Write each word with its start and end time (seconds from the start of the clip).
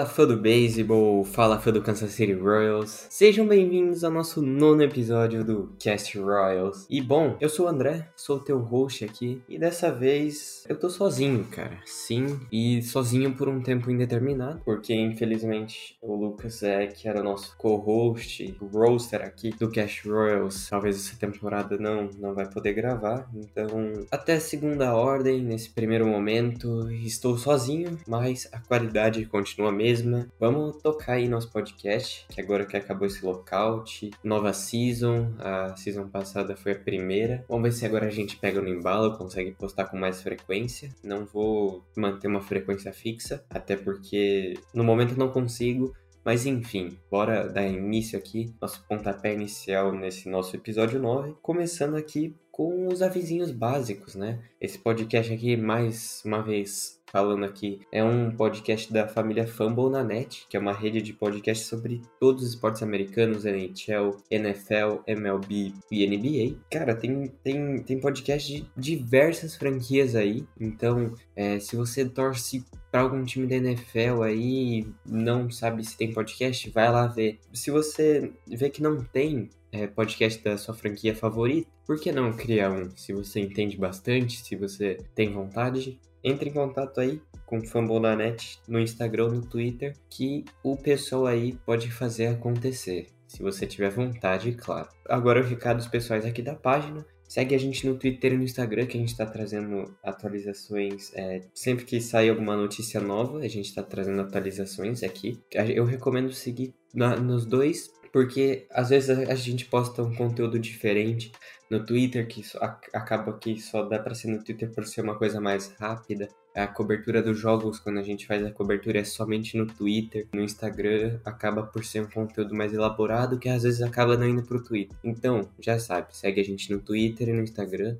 Fala 0.00 0.08
fã 0.08 0.26
do 0.26 0.36
beisebol, 0.38 1.22
fala 1.24 1.58
fã 1.58 1.70
do 1.70 1.82
Kansas 1.82 2.12
City 2.12 2.32
Royals. 2.32 3.06
Sejam 3.10 3.46
bem-vindos 3.46 4.02
ao 4.02 4.10
nosso 4.10 4.40
nono 4.40 4.82
episódio 4.82 5.44
do 5.44 5.74
Cast 5.78 6.18
Royals. 6.18 6.86
E 6.88 7.02
bom, 7.02 7.36
eu 7.38 7.50
sou 7.50 7.66
o 7.66 7.68
André, 7.68 8.08
sou 8.16 8.38
o 8.38 8.40
teu 8.40 8.58
host 8.60 9.04
aqui 9.04 9.42
e 9.46 9.58
dessa 9.58 9.92
vez 9.92 10.64
eu 10.66 10.78
tô 10.78 10.88
sozinho, 10.88 11.44
cara. 11.50 11.78
Sim, 11.84 12.40
e 12.50 12.80
sozinho 12.82 13.34
por 13.34 13.46
um 13.46 13.60
tempo 13.60 13.90
indeterminado, 13.90 14.62
porque 14.64 14.94
infelizmente 14.94 15.98
o 16.00 16.14
Lucas 16.14 16.62
é 16.62 16.86
que 16.86 17.06
era 17.06 17.22
nosso 17.22 17.54
co-host, 17.58 18.56
o 18.58 18.66
roaster 18.68 19.20
aqui 19.20 19.50
do 19.50 19.70
Cast 19.70 20.08
Royals. 20.08 20.70
Talvez 20.70 20.96
essa 20.96 21.18
temporada 21.18 21.76
não 21.76 22.08
não 22.18 22.32
vai 22.34 22.48
poder 22.48 22.72
gravar, 22.72 23.28
então 23.34 23.68
até 24.10 24.40
segunda 24.40 24.94
ordem 24.94 25.42
nesse 25.42 25.68
primeiro 25.68 26.06
momento 26.06 26.90
estou 26.90 27.36
sozinho, 27.36 27.98
mas 28.08 28.48
a 28.50 28.58
qualidade 28.60 29.26
continua 29.26 29.68
a 29.68 29.72
mesma. 29.90 30.30
Vamos 30.38 30.76
tocar 30.76 31.14
aí 31.14 31.28
nosso 31.28 31.50
podcast, 31.50 32.24
que 32.28 32.40
agora 32.40 32.64
que 32.64 32.76
acabou 32.76 33.08
esse 33.08 33.24
lockout, 33.24 34.10
nova 34.22 34.52
season, 34.52 35.34
a 35.38 35.74
season 35.76 36.08
passada 36.08 36.54
foi 36.54 36.72
a 36.72 36.78
primeira. 36.78 37.44
Vamos 37.48 37.64
ver 37.64 37.72
se 37.72 37.84
agora 37.84 38.06
a 38.06 38.10
gente 38.10 38.36
pega 38.36 38.60
no 38.60 38.68
embalo, 38.68 39.18
consegue 39.18 39.50
postar 39.50 39.86
com 39.86 39.96
mais 39.96 40.22
frequência. 40.22 40.90
Não 41.02 41.26
vou 41.26 41.84
manter 41.96 42.28
uma 42.28 42.40
frequência 42.40 42.92
fixa, 42.92 43.44
até 43.50 43.76
porque 43.76 44.54
no 44.72 44.84
momento 44.84 45.18
não 45.18 45.28
consigo. 45.28 45.92
Mas 46.24 46.46
enfim, 46.46 46.96
bora 47.10 47.48
dar 47.48 47.66
início 47.66 48.16
aqui, 48.16 48.54
nosso 48.60 48.86
pontapé 48.86 49.34
inicial 49.34 49.90
nesse 49.90 50.28
nosso 50.28 50.54
episódio 50.54 51.00
9, 51.00 51.34
começando 51.42 51.96
aqui 51.96 52.36
com 52.52 52.88
os 52.88 53.00
avisinhos 53.00 53.50
básicos, 53.50 54.14
né? 54.14 54.38
Esse 54.60 54.78
podcast 54.78 55.32
aqui, 55.32 55.56
mais 55.56 56.20
uma 56.26 56.42
vez, 56.42 56.99
falando 57.10 57.44
aqui, 57.44 57.80
é 57.90 58.02
um 58.02 58.30
podcast 58.30 58.92
da 58.92 59.06
família 59.06 59.46
Fumble 59.46 59.90
na 59.90 60.02
Net, 60.02 60.46
que 60.48 60.56
é 60.56 60.60
uma 60.60 60.72
rede 60.72 61.02
de 61.02 61.12
podcasts 61.12 61.66
sobre 61.66 62.00
todos 62.18 62.42
os 62.42 62.50
esportes 62.50 62.82
americanos, 62.82 63.44
NHL, 63.44 64.16
NFL, 64.30 65.02
MLB 65.06 65.74
e 65.90 66.06
NBA. 66.06 66.56
Cara, 66.70 66.94
tem, 66.94 67.26
tem, 67.42 67.82
tem 67.82 68.00
podcast 68.00 68.52
de 68.52 68.68
diversas 68.76 69.56
franquias 69.56 70.14
aí, 70.14 70.46
então 70.58 71.14
é, 71.34 71.58
se 71.58 71.76
você 71.76 72.04
torce 72.04 72.64
para 72.90 73.02
algum 73.02 73.24
time 73.24 73.46
da 73.46 73.56
NFL 73.56 74.22
aí 74.22 74.86
não 75.06 75.50
sabe 75.50 75.84
se 75.84 75.96
tem 75.96 76.12
podcast, 76.12 76.68
vai 76.70 76.90
lá 76.90 77.06
ver. 77.06 77.38
Se 77.52 77.70
você 77.70 78.32
vê 78.46 78.68
que 78.68 78.82
não 78.82 79.02
tem 79.02 79.48
é, 79.72 79.86
podcast 79.86 80.42
da 80.42 80.58
sua 80.58 80.74
franquia 80.74 81.14
favorita, 81.14 81.68
por 81.86 82.00
que 82.00 82.12
não 82.12 82.32
criar 82.32 82.70
um? 82.70 82.90
Se 82.96 83.12
você 83.12 83.40
entende 83.40 83.76
bastante, 83.76 84.44
se 84.44 84.56
você 84.56 84.98
tem 85.14 85.32
vontade, 85.32 85.98
entre 86.22 86.50
em 86.50 86.52
contato 86.52 87.00
aí 87.00 87.20
com 87.46 87.58
o 87.58 87.66
Fambonanet 87.66 88.60
no 88.68 88.78
Instagram, 88.78 89.28
no 89.30 89.46
Twitter, 89.46 89.96
que 90.08 90.44
o 90.62 90.76
pessoal 90.76 91.26
aí 91.26 91.58
pode 91.66 91.90
fazer 91.90 92.28
acontecer. 92.28 93.08
Se 93.26 93.42
você 93.42 93.66
tiver 93.66 93.90
vontade, 93.90 94.52
claro. 94.52 94.88
Agora, 95.08 95.40
os 95.40 95.48
recados 95.48 95.86
pessoais 95.86 96.24
aqui 96.24 96.42
da 96.42 96.54
página. 96.54 97.04
Segue 97.28 97.54
a 97.54 97.58
gente 97.58 97.86
no 97.86 97.96
Twitter 97.96 98.32
e 98.32 98.36
no 98.36 98.42
Instagram, 98.42 98.86
que 98.86 98.96
a 98.96 99.00
gente 99.00 99.10
está 99.10 99.24
trazendo 99.24 99.96
atualizações. 100.02 101.12
É, 101.14 101.40
sempre 101.54 101.84
que 101.84 102.00
sair 102.00 102.28
alguma 102.30 102.56
notícia 102.56 103.00
nova, 103.00 103.38
a 103.38 103.48
gente 103.48 103.66
está 103.66 103.84
trazendo 103.84 104.20
atualizações 104.20 105.04
aqui. 105.04 105.38
Eu 105.52 105.84
recomendo 105.84 106.32
seguir 106.32 106.74
na, 106.92 107.14
nos 107.14 107.46
dois, 107.46 107.88
porque 108.12 108.66
às 108.70 108.90
vezes 108.90 109.10
a, 109.10 109.34
gente 109.34 109.64
posta 109.66 110.02
um 110.02 110.14
conteúdo 110.14 110.58
diferente 110.58 111.32
no 111.70 111.84
Twitter, 111.84 112.26
que 112.26 112.42
só, 112.42 112.58
acaba 112.92 113.32
que 113.38 113.60
só 113.60 113.82
dá 113.84 113.98
para 113.98 114.14
ser 114.14 114.28
no 114.28 114.42
Twitter 114.42 114.70
por 114.70 114.84
ser 114.86 115.02
uma 115.02 115.14
coisa 115.14 115.40
mais 115.40 115.72
rápida. 115.78 116.28
A 116.52 116.66
cobertura 116.66 117.22
dos 117.22 117.38
jogos, 117.38 117.78
quando 117.78 117.98
a 118.00 118.02
gente 118.02 118.26
faz 118.26 118.44
a 118.44 118.50
cobertura, 118.50 118.98
é 118.98 119.04
somente 119.04 119.56
no 119.56 119.66
Twitter. 119.66 120.26
No 120.34 120.42
Instagram, 120.42 121.20
acaba 121.24 121.62
por 121.62 121.84
ser 121.84 122.00
um 122.02 122.10
conteúdo 122.10 122.56
mais 122.56 122.72
elaborado, 122.72 123.38
que 123.38 123.48
às 123.48 123.62
vezes 123.62 123.80
acaba 123.82 124.16
não 124.16 124.28
indo 124.28 124.42
pro 124.42 124.62
Twitter. 124.62 124.98
Então, 125.04 125.48
já 125.60 125.78
sabe, 125.78 126.08
segue 126.10 126.40
a 126.40 126.44
gente 126.44 126.72
no 126.72 126.80
Twitter 126.80 127.28
e 127.28 127.32
no 127.32 127.42
Instagram, 127.42 127.96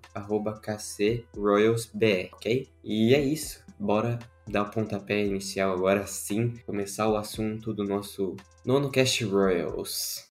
KCRoyalsBR, 0.60 2.30
ok? 2.32 2.66
E 2.82 3.14
é 3.14 3.20
isso, 3.20 3.62
bora 3.78 4.18
dar 4.50 4.62
o 4.64 4.70
pontapé 4.70 5.24
inicial 5.24 5.72
agora 5.72 6.06
sim, 6.06 6.54
começar 6.66 7.08
o 7.08 7.16
assunto 7.16 7.72
do 7.72 7.84
nosso 7.84 8.36
nono 8.64 8.90
Cast 8.90 9.24
Royals. 9.24 10.30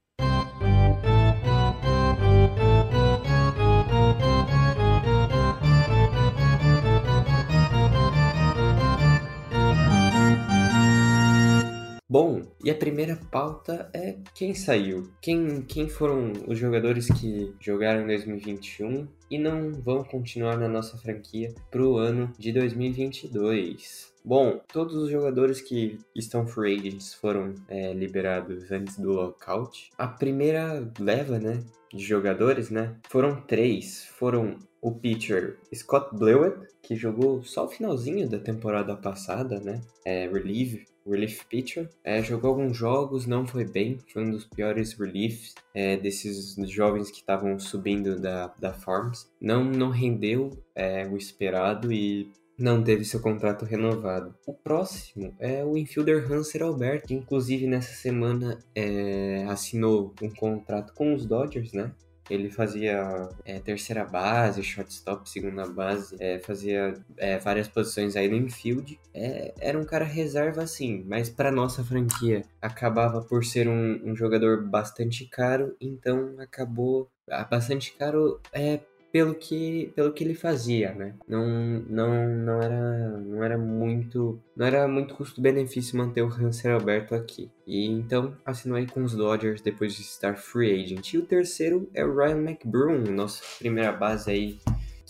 Bom, 12.12 12.42
e 12.64 12.72
a 12.72 12.76
primeira 12.76 13.16
pauta 13.16 13.88
é 13.94 14.18
quem 14.34 14.56
saiu. 14.56 15.12
Quem, 15.22 15.62
quem 15.62 15.88
foram 15.88 16.34
os 16.48 16.58
jogadores 16.58 17.06
que 17.06 17.54
jogaram 17.60 18.02
em 18.02 18.08
2021 18.08 19.08
e 19.30 19.38
não 19.38 19.72
vão 19.74 20.04
continuar 20.04 20.58
na 20.58 20.68
nossa 20.68 20.98
franquia 20.98 21.54
para 21.70 21.84
o 21.84 21.98
ano 21.98 22.34
de 22.40 22.52
2022. 22.52 24.09
Bom, 24.24 24.60
todos 24.72 24.96
os 24.96 25.10
jogadores 25.10 25.62
que 25.62 25.98
estão 26.16 26.46
free 26.46 26.78
agents 26.78 27.14
foram 27.14 27.56
é, 27.68 27.94
liberados 27.94 28.70
antes 28.72 28.98
do 28.98 29.14
lockout. 29.14 29.90
A 29.98 30.08
primeira 30.08 30.92
leva, 31.00 31.40
né, 31.40 31.64
de 31.94 32.04
jogadores, 32.04 32.70
né, 32.70 32.96
foram 33.08 33.42
três. 33.42 34.06
Foram 34.06 34.58
o 34.82 34.92
pitcher 34.92 35.58
Scott 35.74 36.16
Blewett, 36.16 36.58
que 36.82 36.96
jogou 36.96 37.44
só 37.44 37.66
o 37.66 37.70
finalzinho 37.70 38.30
da 38.30 38.40
temporada 38.40 38.96
passada, 38.96 39.60
né, 39.60 39.82
é, 40.06 40.28
relief, 40.28 40.86
relief 41.06 41.44
pitcher. 41.46 41.90
É, 42.04 42.22
jogou 42.22 42.50
alguns 42.52 42.76
jogos, 42.76 43.26
não 43.26 43.48
foi 43.48 43.66
bem, 43.66 43.98
foi 44.12 44.24
um 44.24 44.32
dos 44.32 44.46
piores 44.46 44.94
reliefs 44.94 45.56
é, 45.74 45.98
desses 45.98 46.56
jovens 46.70 47.10
que 47.10 47.18
estavam 47.18 47.58
subindo 47.58 48.20
da, 48.20 48.54
da 48.60 48.74
Farms. 48.74 49.30
Não, 49.40 49.64
não 49.64 49.90
rendeu 49.90 50.52
é, 50.76 51.08
o 51.08 51.18
esperado 51.18 51.92
e 51.92 52.32
não 52.60 52.84
teve 52.84 53.06
seu 53.06 53.20
contrato 53.20 53.66
renovado. 53.66 54.36
O 54.46 54.54
próximo 54.54 55.36
é 55.40 55.64
o 55.64 55.78
infielder 55.78 56.32
Hanser 56.32 56.62
Alberto, 56.64 57.08
que 57.08 57.14
inclusive 57.14 57.66
nessa 57.68 57.94
semana 57.94 58.60
é, 58.76 59.46
assinou 59.48 60.14
um 60.22 60.30
contrato 60.30 60.94
com 60.94 61.14
os 61.14 61.26
Dodgers, 61.26 61.74
né? 61.74 61.92
Ele 62.30 62.50
fazia 62.52 63.28
é, 63.44 63.60
terceira 63.60 64.06
base, 64.06 64.62
shortstop, 64.62 65.28
segunda 65.28 65.66
base, 65.66 66.16
é, 66.20 66.38
fazia 66.38 66.94
é, 67.18 67.40
várias 67.40 67.68
posições 67.68 68.16
aí 68.16 68.28
no 68.30 68.36
infield. 68.36 69.00
É, 69.14 69.52
era 69.60 69.80
um 69.80 69.84
cara 69.84 70.06
reserva 70.06 70.62
assim, 70.62 71.04
mas 71.08 71.28
para 71.28 71.52
nossa 71.52 71.84
franquia 71.84 72.44
acabava 72.62 73.22
por 73.22 73.44
ser 73.44 73.68
um, 73.68 74.00
um, 74.06 74.16
jogador 74.16 74.64
bastante 74.64 75.26
caro, 75.26 75.76
então 75.82 76.36
acabou 76.40 77.10
bastante 77.50 77.94
caro 77.98 78.40
é 78.54 78.80
pelo 79.12 79.34
que 79.36 79.92
pelo 79.96 80.14
que 80.14 80.24
ele 80.24 80.34
fazia, 80.34 80.94
né? 80.94 81.14
Não 81.28 81.46
não 81.90 82.28
não 82.28 82.62
era 82.62 83.18
não 83.20 83.44
era 83.44 83.58
muito 83.58 84.40
não 84.56 84.66
era 84.66 84.88
muito 84.88 85.16
custo-benefício 85.16 85.98
manter 85.98 86.22
o 86.22 86.28
Hanser 86.28 86.74
Alberto 86.74 87.16
aqui. 87.16 87.50
E 87.66 87.86
então 87.86 88.36
assinou 88.46 88.78
aí 88.78 88.88
com 88.88 89.04
os 89.04 89.16
Dodgers 89.16 89.62
depois 89.62 89.94
de 89.96 90.02
estar 90.02 90.36
free 90.38 90.84
agent. 90.84 91.14
E 91.14 91.18
o 91.18 91.26
terceiro 91.26 91.90
é 91.94 92.06
o 92.06 92.16
Ryan 92.16 92.42
McBroom, 92.42 93.04
nossa 93.12 93.44
primeira 93.60 93.92
base 93.92 94.32
aí 94.32 94.60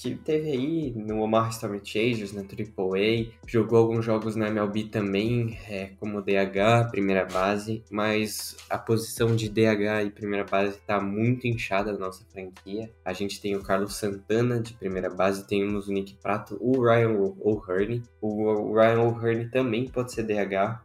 que 0.02 0.16
teve 0.16 0.52
aí 0.52 0.94
no 0.96 1.22
Omaha 1.22 1.50
Storm 1.50 1.80
Chasers, 1.84 2.32
na 2.32 2.42
AAA, 2.42 3.34
jogou 3.46 3.80
alguns 3.80 4.06
jogos 4.06 4.36
na 4.36 4.48
MLB 4.48 4.86
também, 4.86 5.60
é, 5.68 5.92
como 6.00 6.22
DH, 6.22 6.90
primeira 6.90 7.26
base, 7.26 7.84
mas 7.92 8.56
a 8.70 8.78
posição 8.78 9.36
de 9.36 9.50
DH 9.50 10.06
e 10.06 10.10
primeira 10.10 10.46
base 10.46 10.78
está 10.78 11.02
muito 11.02 11.48
inchada 11.48 11.92
na 11.92 12.00
nossa 12.00 12.24
franquia. 12.32 12.90
A 13.04 13.12
gente 13.12 13.42
tem 13.42 13.56
o 13.56 13.62
Carlos 13.62 13.96
Santana 13.96 14.62
de 14.62 14.74
primeira 14.74 15.10
base, 15.10 15.46
temos 15.46 15.90
o 15.90 15.92
Nick 15.92 16.16
Prato, 16.16 16.58
o 16.62 16.82
Ryan 16.82 17.34
O'Hearn. 17.42 18.02
O 18.22 18.74
Ryan 18.74 19.02
O'Hearn 19.02 19.50
também 19.50 19.90
pode 19.90 20.14
ser 20.14 20.24
DH. 20.24 20.82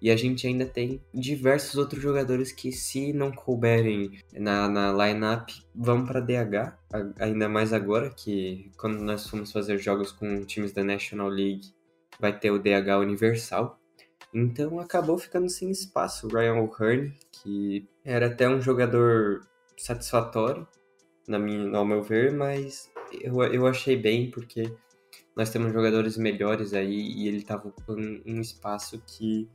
E 0.00 0.10
a 0.10 0.16
gente 0.16 0.46
ainda 0.46 0.64
tem 0.64 1.00
diversos 1.12 1.76
outros 1.76 2.00
jogadores 2.00 2.52
que, 2.52 2.70
se 2.70 3.12
não 3.12 3.32
couberem 3.32 4.18
na, 4.32 4.68
na 4.68 4.92
lineup, 4.92 5.48
vão 5.74 6.04
para 6.06 6.20
DH. 6.20 6.76
Ainda 7.18 7.48
mais 7.48 7.72
agora 7.72 8.10
que, 8.10 8.70
quando 8.76 9.00
nós 9.00 9.28
fomos 9.28 9.50
fazer 9.50 9.78
jogos 9.78 10.12
com 10.12 10.44
times 10.44 10.72
da 10.72 10.84
National 10.84 11.28
League, 11.28 11.72
vai 12.20 12.38
ter 12.38 12.50
o 12.50 12.58
DH 12.58 13.00
Universal. 13.00 13.78
Então 14.32 14.78
acabou 14.78 15.18
ficando 15.18 15.48
sem 15.48 15.70
espaço 15.70 16.26
o 16.26 16.30
Ryan 16.30 16.56
O'Hearn, 16.56 17.12
que 17.32 17.88
era 18.04 18.26
até 18.26 18.48
um 18.48 18.60
jogador 18.60 19.40
satisfatório, 19.76 20.66
na 21.26 21.38
minha, 21.38 21.76
ao 21.76 21.84
meu 21.84 22.02
ver, 22.02 22.32
mas 22.32 22.90
eu, 23.20 23.42
eu 23.44 23.66
achei 23.66 23.96
bem 23.96 24.30
porque 24.30 24.70
nós 25.36 25.50
temos 25.50 25.72
jogadores 25.72 26.16
melhores 26.16 26.74
aí 26.74 27.12
e 27.12 27.28
ele 27.28 27.38
estava 27.38 27.68
ocupando 27.68 28.20
um 28.26 28.40
espaço 28.40 29.02
que 29.06 29.48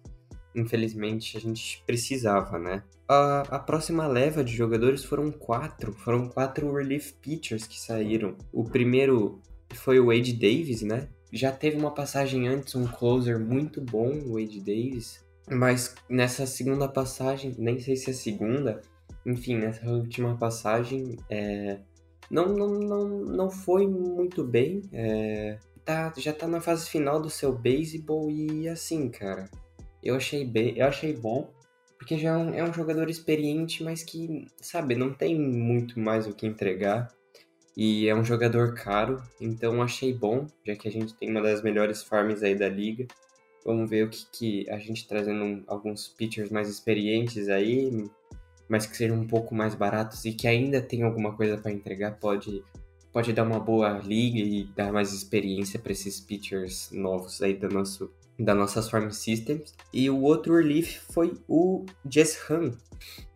infelizmente 0.55 1.37
a 1.37 1.39
gente 1.39 1.83
precisava, 1.85 2.59
né? 2.59 2.83
A, 3.07 3.41
a 3.41 3.59
próxima 3.59 4.07
leva 4.07 4.43
de 4.43 4.55
jogadores 4.55 5.03
foram 5.03 5.31
quatro, 5.31 5.93
foram 5.93 6.29
quatro 6.29 6.71
relief 6.73 7.13
pitchers 7.21 7.67
que 7.67 7.79
saíram. 7.79 8.35
O 8.51 8.63
primeiro 8.63 9.41
foi 9.73 9.99
o 9.99 10.07
Wade 10.07 10.33
Davis, 10.33 10.81
né? 10.81 11.07
Já 11.31 11.51
teve 11.51 11.77
uma 11.77 11.91
passagem 11.91 12.47
antes, 12.47 12.75
um 12.75 12.85
closer 12.85 13.39
muito 13.39 13.81
bom, 13.81 14.09
o 14.25 14.33
Wade 14.33 14.59
Davis. 14.59 15.23
Mas 15.49 15.95
nessa 16.09 16.45
segunda 16.45 16.87
passagem, 16.87 17.55
nem 17.57 17.79
sei 17.79 17.95
se 17.95 18.11
é 18.11 18.13
segunda, 18.13 18.81
enfim, 19.25 19.57
nessa 19.57 19.85
última 19.89 20.37
passagem, 20.37 21.17
é, 21.29 21.79
não, 22.29 22.47
não, 22.47 22.79
não, 22.79 23.07
não 23.07 23.49
foi 23.49 23.87
muito 23.87 24.43
bem. 24.43 24.81
É, 24.91 25.57
tá, 25.83 26.13
já 26.17 26.33
tá 26.33 26.47
na 26.47 26.61
fase 26.61 26.89
final 26.89 27.21
do 27.21 27.29
seu 27.29 27.51
baseball 27.51 28.29
e 28.29 28.67
assim, 28.67 29.09
cara, 29.09 29.49
eu 30.03 30.15
achei 30.15 30.49
eu 30.75 30.85
achei 30.85 31.13
bom, 31.13 31.51
porque 31.97 32.17
já 32.17 32.31
é 32.31 32.37
um, 32.37 32.53
é 32.53 32.63
um 32.63 32.73
jogador 32.73 33.09
experiente, 33.09 33.83
mas 33.83 34.03
que, 34.03 34.45
sabe, 34.61 34.95
não 34.95 35.13
tem 35.13 35.39
muito 35.39 35.99
mais 35.99 36.27
o 36.27 36.33
que 36.33 36.45
entregar. 36.45 37.07
E 37.75 38.07
é 38.07 38.13
um 38.13 38.23
jogador 38.23 38.75
caro, 38.75 39.23
então 39.41 39.81
achei 39.81 40.13
bom, 40.13 40.45
já 40.65 40.75
que 40.75 40.87
a 40.87 40.91
gente 40.91 41.15
tem 41.15 41.31
uma 41.31 41.41
das 41.41 41.63
melhores 41.63 42.03
farms 42.03 42.43
aí 42.43 42.55
da 42.55 42.69
liga. 42.69 43.07
Vamos 43.65 43.89
ver 43.89 44.05
o 44.05 44.09
que, 44.09 44.25
que 44.31 44.69
a 44.69 44.77
gente 44.77 45.07
trazendo 45.07 45.63
alguns 45.65 46.07
pitchers 46.07 46.51
mais 46.51 46.69
experientes 46.69 47.49
aí, 47.49 48.07
mas 48.69 48.85
que 48.85 48.95
sejam 48.95 49.17
um 49.17 49.25
pouco 49.25 49.55
mais 49.55 49.73
baratos 49.73 50.23
e 50.25 50.33
que 50.33 50.47
ainda 50.47 50.81
tem 50.81 51.03
alguma 51.03 51.35
coisa 51.35 51.57
para 51.57 51.71
entregar, 51.71 52.19
pode 52.19 52.63
pode 53.11 53.31
dar 53.31 53.43
uma 53.43 53.59
boa 53.59 53.99
liga 53.99 54.39
e 54.39 54.65
dar 54.75 54.91
mais 54.91 55.13
experiência 55.13 55.79
para 55.79 55.91
esses 55.91 56.19
pitchers 56.19 56.89
novos 56.91 57.41
aí 57.43 57.53
do 57.53 57.69
nosso 57.69 58.11
da 58.37 58.53
nossas 58.53 58.89
farm 58.89 59.09
systems. 59.09 59.73
E 59.91 60.09
o 60.09 60.21
outro 60.21 60.55
relief 60.55 60.99
foi 61.11 61.33
o 61.47 61.85
Jess 62.09 62.39
Han, 62.49 62.71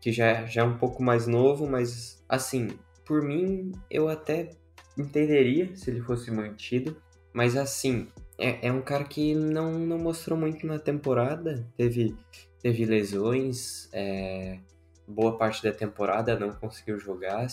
que 0.01 0.11
já, 0.11 0.45
já 0.45 0.61
é 0.61 0.65
um 0.65 0.77
pouco 0.77 1.03
mais 1.03 1.27
novo, 1.27 1.67
mas 1.67 2.23
assim, 2.27 2.69
por 3.05 3.21
mim 3.21 3.71
eu 3.89 4.09
até 4.09 4.51
entenderia 4.97 5.75
se 5.75 5.89
ele 5.89 6.01
fosse 6.01 6.31
mantido, 6.31 6.97
mas 7.33 7.55
assim, 7.55 8.07
é, 8.37 8.67
é 8.67 8.71
um 8.71 8.81
cara 8.81 9.03
que 9.03 9.35
não, 9.35 9.73
não 9.73 9.97
mostrou 9.97 10.37
muito 10.37 10.65
na 10.65 10.79
temporada, 10.79 11.67
teve, 11.75 12.15
teve 12.61 12.85
lesões, 12.85 13.89
é, 13.93 14.59
boa 15.07 15.37
parte 15.37 15.63
da 15.63 15.71
temporada 15.71 16.37
não 16.37 16.51
conseguiu 16.51 16.99
jogar, 16.99 17.47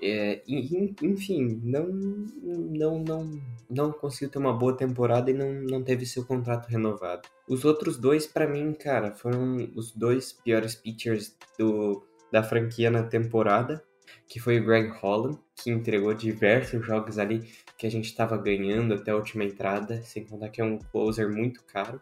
é, 0.00 0.42
enfim, 0.46 1.60
não, 1.62 1.86
não, 1.86 2.98
não, 2.98 3.40
não 3.68 3.92
conseguiu 3.92 4.30
ter 4.30 4.38
uma 4.38 4.52
boa 4.52 4.76
temporada 4.76 5.30
e 5.30 5.34
não, 5.34 5.52
não 5.52 5.82
teve 5.82 6.04
seu 6.06 6.24
contrato 6.24 6.66
renovado. 6.66 7.28
Os 7.48 7.64
outros 7.64 7.96
dois, 7.96 8.26
para 8.26 8.46
mim, 8.46 8.72
cara, 8.72 9.12
foram 9.12 9.56
os 9.74 9.92
dois 9.92 10.32
piores 10.32 10.74
pitchers 10.74 11.34
do, 11.58 12.04
da 12.30 12.42
franquia 12.42 12.90
na 12.90 13.02
temporada, 13.02 13.82
que 14.28 14.40
foi 14.40 14.58
o 14.58 14.64
Greg 14.64 14.88
Holland, 15.00 15.38
que 15.54 15.70
entregou 15.70 16.12
diversos 16.12 16.84
jogos 16.84 17.18
ali 17.18 17.44
que 17.78 17.86
a 17.86 17.90
gente 17.90 18.06
estava 18.06 18.36
ganhando 18.36 18.94
até 18.94 19.10
a 19.10 19.16
última 19.16 19.44
entrada, 19.44 20.02
sem 20.02 20.24
contar 20.24 20.48
que 20.48 20.60
é 20.60 20.64
um 20.64 20.78
closer 20.78 21.30
muito 21.30 21.62
caro. 21.64 22.00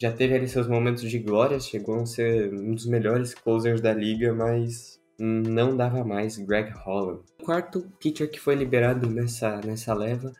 Já 0.00 0.10
teve 0.10 0.34
ali 0.34 0.48
seus 0.48 0.66
momentos 0.66 1.02
de 1.02 1.18
glória, 1.18 1.60
chegou 1.60 2.00
a 2.00 2.06
ser 2.06 2.52
um 2.54 2.74
dos 2.74 2.86
melhores 2.86 3.34
closers 3.34 3.80
da 3.80 3.92
liga, 3.92 4.32
mas 4.32 4.99
não 5.20 5.76
dava 5.76 6.02
mais 6.02 6.38
Greg 6.38 6.72
Holland. 6.72 7.20
O 7.40 7.44
quarto 7.44 7.86
pitcher 8.00 8.30
que 8.30 8.40
foi 8.40 8.54
liberado 8.54 9.08
nessa, 9.08 9.60
nessa 9.60 9.92
leva 9.92 10.32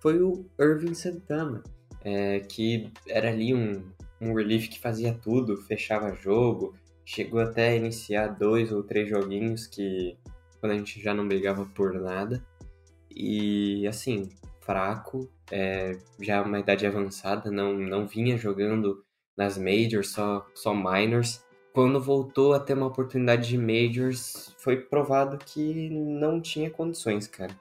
foi 0.00 0.22
o 0.22 0.44
Irving 0.60 0.94
Santana, 0.94 1.62
é, 2.04 2.40
que 2.40 2.92
era 3.08 3.30
ali 3.30 3.54
um, 3.54 3.82
um 4.20 4.34
relief 4.34 4.68
que 4.68 4.78
fazia 4.78 5.14
tudo, 5.14 5.56
fechava 5.56 6.14
jogo, 6.14 6.74
chegou 7.04 7.40
até 7.40 7.68
a 7.68 7.76
iniciar 7.76 8.28
dois 8.28 8.70
ou 8.70 8.82
três 8.82 9.08
joguinhos 9.08 9.66
que 9.66 10.18
quando 10.60 10.72
a 10.72 10.76
gente 10.76 11.00
já 11.00 11.14
não 11.14 11.26
brigava 11.26 11.64
por 11.74 11.94
nada. 11.94 12.44
E 13.10 13.86
assim, 13.86 14.28
fraco, 14.60 15.30
é, 15.50 15.98
já 16.20 16.42
uma 16.42 16.58
idade 16.58 16.86
avançada, 16.86 17.50
não, 17.50 17.72
não 17.72 18.06
vinha 18.06 18.36
jogando 18.36 19.02
nas 19.36 19.56
majors, 19.56 20.10
só, 20.10 20.46
só 20.54 20.74
minors 20.74 21.45
quando 21.76 22.00
voltou 22.00 22.54
a 22.54 22.58
ter 22.58 22.72
uma 22.72 22.86
oportunidade 22.86 23.48
de 23.48 23.58
Majors, 23.58 24.56
foi 24.56 24.78
provado 24.78 25.36
que 25.36 25.90
não 25.90 26.40
tinha 26.40 26.70
condições, 26.70 27.26
cara. 27.26 27.54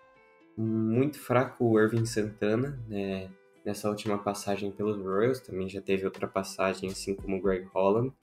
Muito 0.58 1.20
fraco 1.20 1.66
o 1.66 1.78
Irving 1.78 2.06
Santana, 2.06 2.82
né? 2.88 3.30
Nessa 3.66 3.90
última 3.90 4.18
passagem 4.18 4.72
pelos 4.72 4.98
Royals, 4.98 5.42
também 5.42 5.68
já 5.68 5.82
teve 5.82 6.06
outra 6.06 6.30
passagem, 6.30 6.90
assim 6.90 7.14
como 7.14 7.36
o 7.36 7.42
Greg 7.42 7.68
Holland. 7.74 8.14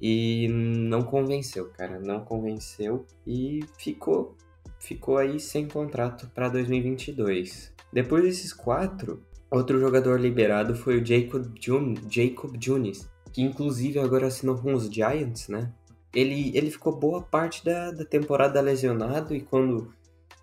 E 0.00 0.48
não 0.48 1.02
convenceu, 1.02 1.68
cara, 1.68 2.00
não 2.00 2.24
convenceu 2.24 3.04
e 3.26 3.60
ficou 3.78 4.34
ficou 4.78 5.18
aí 5.18 5.38
sem 5.38 5.68
contrato 5.68 6.30
para 6.34 6.48
2022. 6.48 7.74
Depois 7.92 8.24
desses 8.24 8.54
quatro, 8.54 9.22
outro 9.50 9.78
jogador 9.78 10.18
liberado 10.18 10.74
foi 10.74 10.98
o 10.98 11.04
Jacob, 11.04 11.44
Jun 11.60 11.92
Jacob 12.08 12.56
Junis, 12.58 13.06
que 13.36 13.42
inclusive 13.42 13.98
agora 13.98 14.28
assinou 14.28 14.56
com 14.56 14.72
os 14.72 14.86
Giants, 14.86 15.48
né? 15.48 15.70
Ele, 16.14 16.56
ele 16.56 16.70
ficou 16.70 16.96
boa 16.96 17.20
parte 17.20 17.62
da, 17.62 17.90
da 17.90 18.02
temporada 18.02 18.58
lesionado 18.62 19.34
e 19.34 19.42
quando, 19.42 19.92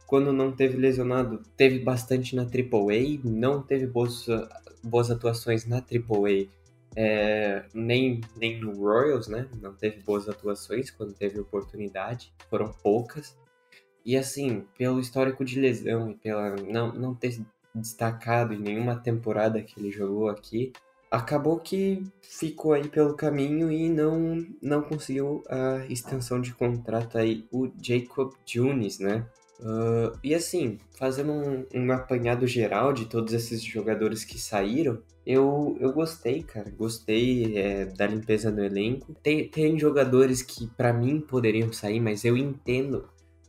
quando 0.05 0.31
não 0.31 0.51
teve 0.51 0.77
lesionado, 0.77 1.41
teve 1.57 1.79
bastante 1.79 2.35
na 2.35 2.43
AAA, 2.43 3.19
não 3.23 3.63
teve 3.63 3.87
boas, 3.87 4.27
boas 4.83 5.09
atuações 5.09 5.65
na 5.65 5.77
AAA, 5.77 6.49
é, 6.95 7.65
nem, 7.73 8.21
nem 8.37 8.59
no 8.59 8.79
Royals, 8.79 9.27
né? 9.27 9.49
Não 9.59 9.73
teve 9.73 10.03
boas 10.03 10.29
atuações 10.29 10.91
quando 10.91 11.15
teve 11.15 11.39
oportunidade, 11.39 12.31
foram 12.47 12.71
poucas. 12.71 13.35
E 14.05 14.15
assim, 14.15 14.67
pelo 14.77 14.99
histórico 14.99 15.43
de 15.43 15.59
lesão 15.59 16.11
e 16.11 16.13
pela 16.13 16.57
não, 16.57 16.93
não 16.93 17.15
ter 17.15 17.41
destacado 17.73 18.53
em 18.53 18.59
nenhuma 18.59 18.95
temporada 18.97 19.63
que 19.63 19.79
ele 19.79 19.89
jogou 19.89 20.29
aqui, 20.29 20.71
acabou 21.13 21.59
que 21.59 22.03
ficou 22.23 22.73
aí 22.73 22.87
pelo 22.87 23.13
caminho 23.13 23.71
e 23.71 23.87
não, 23.87 24.43
não 24.59 24.81
conseguiu 24.81 25.43
a 25.47 25.85
extensão 25.87 26.41
de 26.41 26.51
contrato 26.55 27.19
aí 27.19 27.45
o 27.51 27.69
Jacob 27.79 28.33
Junis, 28.43 28.97
né? 28.97 29.23
Uh, 29.59 30.17
e 30.23 30.33
assim, 30.33 30.79
fazendo 30.97 31.31
um, 31.31 31.65
um, 31.73 31.91
apanhado 31.91 32.47
geral 32.47 32.91
de 32.91 33.05
todos 33.05 33.31
esses 33.31 33.61
jogadores 33.61 34.25
que 34.25 34.39
saíram, 34.39 35.03
eu, 35.23 35.77
eu 35.79 35.93
gostei, 35.93 36.41
cara. 36.41 36.71
Gostei 36.71 37.57
é, 37.57 37.85
da 37.85 38.07
limpeza 38.07 38.51
do 38.51 38.63
elenco. 38.63 39.13
Tem, 39.21 39.47
tem 39.47 39.77
jogadores 39.77 40.41
que 40.41 40.67
para 40.75 40.91
mim 40.91 41.21
poderiam 41.21 41.71
sair, 41.71 41.99
mas 41.99 42.25
eu 42.25 42.35
entendo 42.35 43.07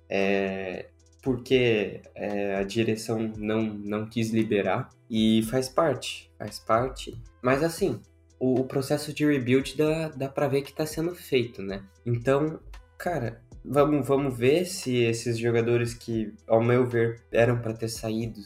é, 0.09 0.90
porque 1.25 2.02
é, 2.14 2.57
a 2.57 2.62
direção 2.62 3.33
não, 3.38 3.62
não 3.62 4.07
quis 4.07 4.31
liberar 4.31 4.90
e 5.11 5.43
faz 5.45 5.71
parte, 5.71 6.31
faz 6.38 6.59
parte. 6.59 7.19
Mas 7.43 7.62
assim, 7.62 7.99
o, 8.38 8.61
o 8.61 8.64
processo 8.64 9.12
de 9.12 9.25
rebuild 9.25 9.75
dá, 9.76 10.09
dá 10.11 10.28
pra 10.28 10.47
ver 10.47 10.61
que 10.61 10.75
tá 10.75 10.85
sendo 10.85 11.14
feito, 11.14 11.62
né? 11.62 11.83
Então, 12.04 12.61
cara, 12.99 13.43
vamos, 13.64 14.07
vamos 14.07 14.37
ver 14.37 14.66
se 14.66 14.99
esses 14.99 15.38
jogadores 15.38 15.95
que, 15.95 16.35
ao 16.47 16.62
meu 16.62 16.87
ver, 16.87 17.23
eram 17.33 17.59
para 17.59 17.73
ter 17.73 17.88
saído, 17.88 18.40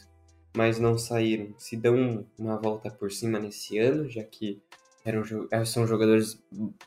mas 0.55 0.79
não 0.79 0.97
saíram, 0.97 1.53
se 1.57 1.75
dão 1.75 2.25
uma 2.39 2.57
volta 2.57 2.89
por 2.89 3.11
cima 3.11 3.39
nesse 3.39 3.77
ano, 3.77 4.09
já 4.09 4.23
que 4.23 4.61
eram, 5.03 5.23
são 5.65 5.85
jogadores 5.85 6.41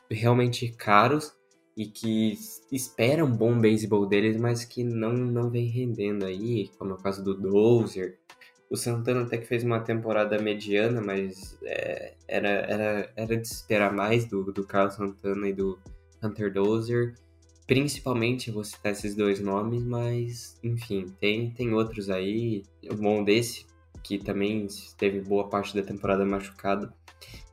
realmente 0.09 0.71
caros 0.71 1.33
e 1.75 1.85
que 1.87 2.37
esperam 2.71 3.25
um 3.25 3.35
bom 3.35 3.59
beisebol 3.59 4.05
deles, 4.05 4.37
mas 4.37 4.63
que 4.63 4.83
não, 4.83 5.13
não 5.13 5.49
vem 5.49 5.67
rendendo 5.67 6.25
aí, 6.25 6.69
como 6.77 6.91
é 6.91 6.93
o 6.93 6.97
caso 6.97 7.23
do 7.23 7.33
Dozer. 7.33 8.19
O 8.69 8.77
Santana 8.77 9.21
até 9.21 9.37
que 9.37 9.45
fez 9.45 9.63
uma 9.63 9.79
temporada 9.79 10.39
mediana, 10.39 11.01
mas 11.01 11.57
é, 11.63 12.13
era, 12.27 12.49
era, 12.49 13.13
era 13.15 13.37
de 13.37 13.47
esperar 13.47 13.93
mais 13.93 14.25
do, 14.25 14.51
do 14.51 14.63
Carlos 14.65 14.95
Santana 14.95 15.47
e 15.47 15.53
do 15.53 15.77
Hunter 16.21 16.51
Dozer. 16.51 17.15
Principalmente 17.67 18.51
vou 18.51 18.63
citar 18.63 18.91
esses 18.91 19.15
dois 19.15 19.39
nomes, 19.39 19.83
mas 19.83 20.59
enfim, 20.63 21.05
tem, 21.19 21.51
tem 21.51 21.73
outros 21.73 22.09
aí. 22.09 22.63
O 22.91 22.95
bom 22.95 23.23
desse, 23.23 23.65
que 24.03 24.17
também 24.17 24.67
teve 24.97 25.21
boa 25.21 25.47
parte 25.47 25.75
da 25.75 25.81
temporada 25.81 26.25
machucado. 26.25 26.91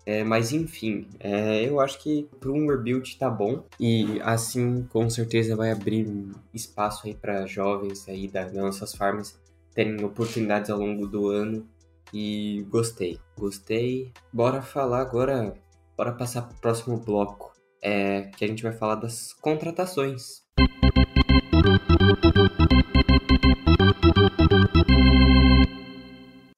É, 0.06 0.24
mas 0.24 0.52
enfim, 0.52 1.06
é, 1.20 1.62
eu 1.68 1.78
acho 1.78 2.02
que 2.02 2.28
para 2.40 2.50
um 2.50 2.66
rebuild 2.66 3.18
tá 3.18 3.28
bom 3.28 3.64
e 3.78 4.20
assim 4.22 4.82
com 4.90 5.08
certeza 5.10 5.54
vai 5.54 5.70
abrir 5.70 6.06
espaço 6.54 7.06
aí 7.06 7.14
para 7.14 7.46
jovens 7.46 8.08
aí 8.08 8.26
das 8.26 8.52
nossas 8.52 8.94
farms 8.94 9.38
terem 9.74 10.02
oportunidades 10.02 10.70
ao 10.70 10.78
longo 10.78 11.06
do 11.06 11.28
ano 11.28 11.66
e 12.12 12.66
gostei, 12.68 13.20
gostei. 13.38 14.12
Bora 14.32 14.62
falar 14.62 15.00
agora, 15.00 15.54
bora 15.96 16.12
passar 16.12 16.42
pro 16.42 16.60
próximo 16.60 16.98
bloco, 16.98 17.52
é, 17.80 18.22
que 18.36 18.44
a 18.44 18.48
gente 18.48 18.62
vai 18.62 18.72
falar 18.72 18.96
das 18.96 19.32
contratações. 19.34 20.42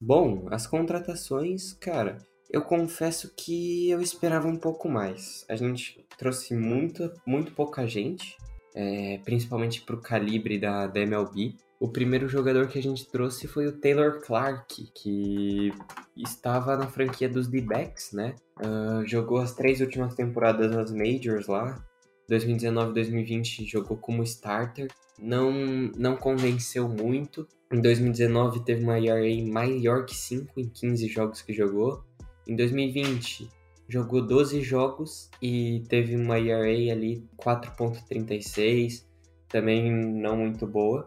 Bom, 0.00 0.46
as 0.50 0.66
contratações, 0.66 1.72
cara, 1.74 2.18
eu 2.52 2.60
confesso 2.60 3.32
que 3.34 3.88
eu 3.90 4.00
esperava 4.02 4.46
um 4.46 4.56
pouco 4.56 4.88
mais. 4.88 5.44
A 5.48 5.56
gente 5.56 6.04
trouxe 6.18 6.54
muito, 6.54 7.10
muito 7.26 7.52
pouca 7.52 7.86
gente, 7.86 8.36
é, 8.74 9.18
principalmente 9.24 9.80
para 9.80 9.96
o 9.96 10.00
calibre 10.00 10.58
da, 10.58 10.86
da 10.86 11.00
MLB. 11.00 11.54
O 11.80 11.88
primeiro 11.88 12.28
jogador 12.28 12.68
que 12.68 12.78
a 12.78 12.82
gente 12.82 13.10
trouxe 13.10 13.48
foi 13.48 13.66
o 13.66 13.72
Taylor 13.72 14.20
Clark, 14.20 14.90
que 14.94 15.72
estava 16.16 16.76
na 16.76 16.86
franquia 16.86 17.28
dos 17.28 17.48
D-Backs, 17.48 18.12
né? 18.12 18.36
Uh, 18.60 19.04
jogou 19.04 19.38
as 19.38 19.52
três 19.54 19.80
últimas 19.80 20.14
temporadas 20.14 20.70
nas 20.70 20.92
Majors 20.92 21.48
lá. 21.48 21.82
2019 22.28 22.92
2020 22.92 23.66
jogou 23.66 23.96
como 23.96 24.22
starter. 24.22 24.88
Não, 25.18 25.50
não 25.96 26.16
convenceu 26.16 26.88
muito. 26.88 27.48
Em 27.72 27.80
2019 27.80 28.64
teve 28.64 28.84
uma 28.84 29.00
ERA 29.00 29.44
maior 29.50 30.04
que 30.04 30.14
5 30.14 30.60
em 30.60 30.68
15 30.68 31.08
jogos 31.08 31.42
que 31.42 31.52
jogou. 31.52 32.04
Em 32.46 32.56
2020, 32.56 33.48
jogou 33.88 34.26
12 34.26 34.62
jogos 34.62 35.30
e 35.40 35.82
teve 35.88 36.16
uma 36.16 36.38
ERA 36.38 36.92
ali 36.92 37.28
4.36, 37.36 39.04
também 39.48 39.90
não 39.90 40.36
muito 40.36 40.66
boa. 40.66 41.04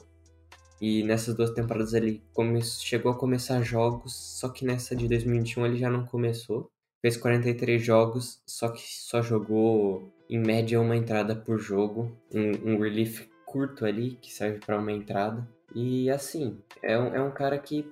E 0.79 1.03
nessas 1.03 1.35
duas 1.35 1.51
temporadas 1.51 1.93
ele 1.93 2.21
come... 2.33 2.61
chegou 2.61 3.11
a 3.11 3.17
começar 3.17 3.61
jogos, 3.61 4.13
só 4.13 4.49
que 4.49 4.65
nessa 4.65 4.95
de 4.95 5.07
2021 5.07 5.65
ele 5.65 5.77
já 5.77 5.89
não 5.89 6.05
começou. 6.05 6.69
Fez 7.01 7.17
43 7.17 7.83
jogos, 7.83 8.41
só 8.45 8.69
que 8.69 8.81
só 8.81 9.21
jogou 9.21 10.11
em 10.29 10.39
média 10.39 10.81
uma 10.81 10.95
entrada 10.95 11.35
por 11.35 11.59
jogo, 11.59 12.11
um, 12.33 12.73
um 12.73 12.79
relief 12.79 13.27
curto 13.45 13.85
ali 13.85 14.17
que 14.21 14.33
serve 14.33 14.59
para 14.59 14.77
uma 14.77 14.91
entrada. 14.91 15.47
E 15.75 16.09
assim, 16.09 16.57
é 16.81 16.97
um, 16.97 17.13
é 17.13 17.21
um 17.21 17.31
cara 17.31 17.59
que 17.59 17.91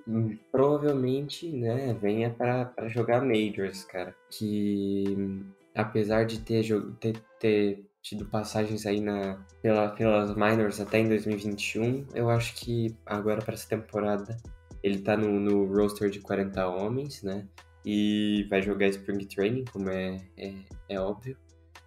provavelmente, 0.50 1.52
né, 1.52 1.92
venha 2.00 2.30
para 2.30 2.88
jogar 2.88 3.20
Majors, 3.20 3.84
cara. 3.84 4.16
Que 4.30 5.44
apesar 5.74 6.24
de 6.24 6.40
ter, 6.40 6.64
ter, 6.98 7.22
ter 7.38 7.84
tido 8.00 8.24
passagens 8.24 8.86
aí 8.86 9.00
na, 9.00 9.38
pela, 9.60 9.90
pelas 9.90 10.34
minors 10.34 10.80
até 10.80 10.98
em 10.98 11.08
2021, 11.08 12.06
eu 12.14 12.30
acho 12.30 12.54
que 12.54 12.96
agora 13.04 13.42
para 13.42 13.52
essa 13.52 13.68
temporada 13.68 14.34
ele 14.82 15.00
tá 15.00 15.14
no, 15.14 15.38
no 15.38 15.66
roster 15.66 16.08
de 16.08 16.20
40 16.20 16.66
homens, 16.66 17.22
né? 17.22 17.46
E 17.84 18.46
vai 18.48 18.62
jogar 18.62 18.88
Spring 18.88 19.26
Training, 19.26 19.64
como 19.70 19.90
é, 19.90 20.22
é, 20.38 20.54
é 20.88 20.98
óbvio. 20.98 21.36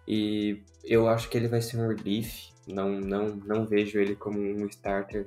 E 0.06 0.62
eu 0.84 1.08
acho 1.08 1.28
que 1.28 1.36
ele 1.36 1.48
vai 1.48 1.60
ser 1.60 1.76
um 1.78 1.88
relief. 1.88 2.50
Não, 2.68 2.88
não, 3.00 3.34
não 3.34 3.66
vejo 3.66 3.98
ele 3.98 4.14
como 4.14 4.38
um 4.38 4.66
starter 4.66 5.26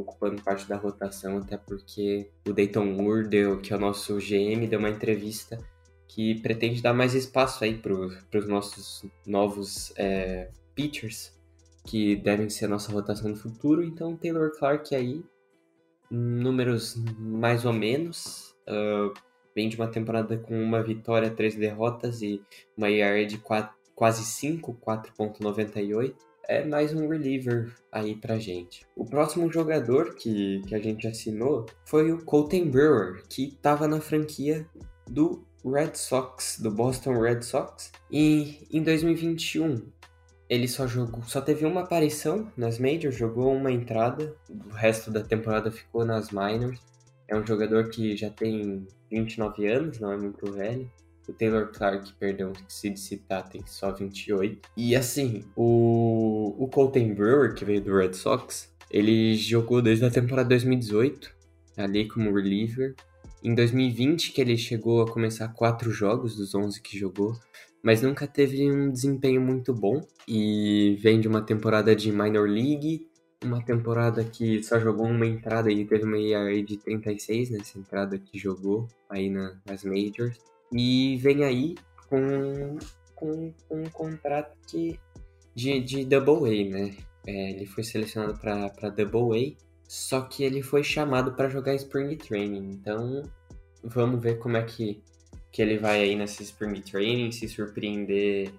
ocupando 0.00 0.42
parte 0.42 0.68
da 0.68 0.76
rotação, 0.76 1.38
até 1.38 1.56
porque 1.56 2.30
o 2.46 2.52
Dayton 2.52 2.84
Moore, 2.84 3.28
que 3.62 3.72
é 3.72 3.76
o 3.76 3.80
nosso 3.80 4.16
GM, 4.18 4.66
deu 4.68 4.78
uma 4.78 4.90
entrevista 4.90 5.58
que 6.08 6.40
pretende 6.40 6.82
dar 6.82 6.92
mais 6.92 7.14
espaço 7.14 7.62
aí 7.62 7.78
para 7.78 7.92
os 8.38 8.48
nossos 8.48 9.04
novos 9.26 9.92
é, 9.96 10.50
pitchers, 10.74 11.32
que 11.86 12.16
devem 12.16 12.48
ser 12.48 12.66
a 12.66 12.68
nossa 12.68 12.92
rotação 12.92 13.30
no 13.30 13.36
futuro. 13.36 13.82
Então, 13.82 14.16
Taylor 14.16 14.50
Clark 14.58 14.94
aí, 14.94 15.24
números 16.10 16.96
mais 17.18 17.64
ou 17.64 17.72
menos, 17.72 18.54
uh, 18.68 19.14
vem 19.54 19.68
de 19.68 19.76
uma 19.76 19.88
temporada 19.88 20.36
com 20.36 20.60
uma 20.60 20.82
vitória, 20.82 21.30
três 21.30 21.54
derrotas 21.54 22.22
e 22.22 22.42
uma 22.76 22.90
ERA 22.90 23.24
de 23.24 23.38
4, 23.38 23.72
quase 23.94 24.24
5, 24.24 24.74
4.98 24.84 26.29
é 26.50 26.64
mais 26.64 26.92
um 26.92 27.08
reliever 27.08 27.72
aí 27.92 28.16
pra 28.16 28.36
gente. 28.40 28.84
O 28.96 29.04
próximo 29.04 29.50
jogador 29.52 30.16
que, 30.16 30.60
que 30.66 30.74
a 30.74 30.80
gente 30.80 31.06
assinou 31.06 31.64
foi 31.84 32.10
o 32.10 32.24
Colton 32.24 32.68
Brewer, 32.68 33.22
que 33.28 33.50
estava 33.50 33.86
na 33.86 34.00
franquia 34.00 34.66
do 35.08 35.46
Red 35.64 35.92
Sox, 35.94 36.58
do 36.60 36.68
Boston 36.72 37.20
Red 37.20 37.42
Sox. 37.42 37.92
E 38.10 38.66
em 38.68 38.82
2021 38.82 39.80
ele 40.48 40.66
só 40.66 40.88
jogou, 40.88 41.22
só 41.22 41.40
teve 41.40 41.64
uma 41.64 41.82
aparição 41.82 42.50
nas 42.56 42.80
majors, 42.80 43.14
jogou 43.14 43.54
uma 43.54 43.70
entrada, 43.70 44.34
o 44.48 44.74
resto 44.74 45.08
da 45.08 45.22
temporada 45.22 45.70
ficou 45.70 46.04
nas 46.04 46.32
minors. 46.32 46.80
É 47.28 47.36
um 47.36 47.46
jogador 47.46 47.90
que 47.90 48.16
já 48.16 48.28
tem 48.28 48.88
29 49.08 49.68
anos, 49.68 50.00
não 50.00 50.10
é 50.10 50.16
muito 50.16 50.50
velho. 50.50 50.90
O 51.30 51.32
Taylor 51.32 51.70
Clark, 51.72 52.12
perdão, 52.14 52.52
se 52.66 52.90
de 52.90 52.98
citar, 52.98 53.48
tem 53.48 53.64
só 53.64 53.92
28. 53.92 54.68
E 54.76 54.96
assim, 54.96 55.44
o, 55.54 56.56
o 56.58 56.66
Colton 56.66 57.14
Brewer, 57.14 57.54
que 57.54 57.64
veio 57.64 57.80
do 57.80 57.96
Red 57.96 58.14
Sox, 58.14 58.68
ele 58.90 59.36
jogou 59.36 59.80
desde 59.80 60.04
a 60.04 60.10
temporada 60.10 60.48
2018, 60.48 61.32
ali 61.76 62.08
como 62.08 62.34
reliever. 62.34 62.96
Em 63.44 63.54
2020, 63.54 64.32
que 64.32 64.40
ele 64.40 64.56
chegou 64.56 65.02
a 65.02 65.08
começar 65.08 65.46
quatro 65.50 65.92
jogos 65.92 66.34
dos 66.34 66.52
11 66.52 66.82
que 66.82 66.98
jogou, 66.98 67.32
mas 67.80 68.02
nunca 68.02 68.26
teve 68.26 68.68
um 68.68 68.90
desempenho 68.90 69.40
muito 69.40 69.72
bom. 69.72 70.00
E 70.26 70.98
vem 71.00 71.20
de 71.20 71.28
uma 71.28 71.42
temporada 71.42 71.94
de 71.94 72.10
Minor 72.10 72.48
League, 72.48 73.06
uma 73.44 73.64
temporada 73.64 74.24
que 74.24 74.60
só 74.64 74.80
jogou 74.80 75.06
uma 75.06 75.26
entrada 75.26 75.70
e 75.70 75.86
teve 75.86 76.02
uma 76.02 76.18
ERA 76.18 76.60
de 76.60 76.76
36 76.76 77.50
nessa 77.50 77.78
entrada 77.78 78.18
que 78.18 78.36
jogou 78.36 78.88
aí 79.08 79.30
na, 79.30 79.56
nas 79.64 79.84
Majors. 79.84 80.49
E 80.72 81.16
vem 81.16 81.44
aí 81.44 81.74
com, 82.08 82.78
com, 83.14 83.52
com 83.68 83.82
um 83.82 83.90
contrato 83.90 84.56
que, 84.66 84.98
de, 85.54 85.80
de 85.80 86.04
Double 86.04 86.48
A, 86.48 86.70
né? 86.70 86.96
É, 87.26 87.50
ele 87.50 87.66
foi 87.66 87.84
selecionado 87.84 88.38
para 88.38 88.88
Double 88.88 89.56
A, 89.56 89.70
só 89.88 90.22
que 90.22 90.44
ele 90.44 90.62
foi 90.62 90.82
chamado 90.82 91.32
para 91.32 91.48
jogar 91.48 91.74
Spring 91.74 92.16
Training. 92.16 92.70
Então, 92.70 93.22
vamos 93.82 94.22
ver 94.22 94.38
como 94.38 94.56
é 94.56 94.62
que, 94.62 95.02
que 95.50 95.60
ele 95.60 95.78
vai 95.78 96.00
aí 96.00 96.16
nesse 96.16 96.42
Spring 96.42 96.80
Training, 96.80 97.32
se 97.32 97.48
surpreender. 97.48 98.52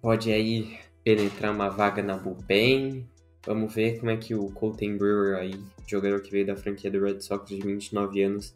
Pode 0.00 0.32
aí 0.32 0.78
penetrar 1.04 1.52
uma 1.52 1.68
vaga 1.68 2.02
na 2.02 2.16
bullpen. 2.16 3.06
Vamos 3.44 3.74
ver 3.74 3.98
como 3.98 4.10
é 4.10 4.16
que 4.16 4.34
o 4.34 4.50
Colton 4.50 4.96
Brewer 4.96 5.38
aí, 5.38 5.58
jogador 5.86 6.20
que 6.20 6.30
veio 6.30 6.46
da 6.46 6.56
franquia 6.56 6.90
do 6.90 7.02
Red 7.02 7.20
Sox 7.20 7.48
de 7.48 7.60
29 7.60 8.22
anos, 8.22 8.54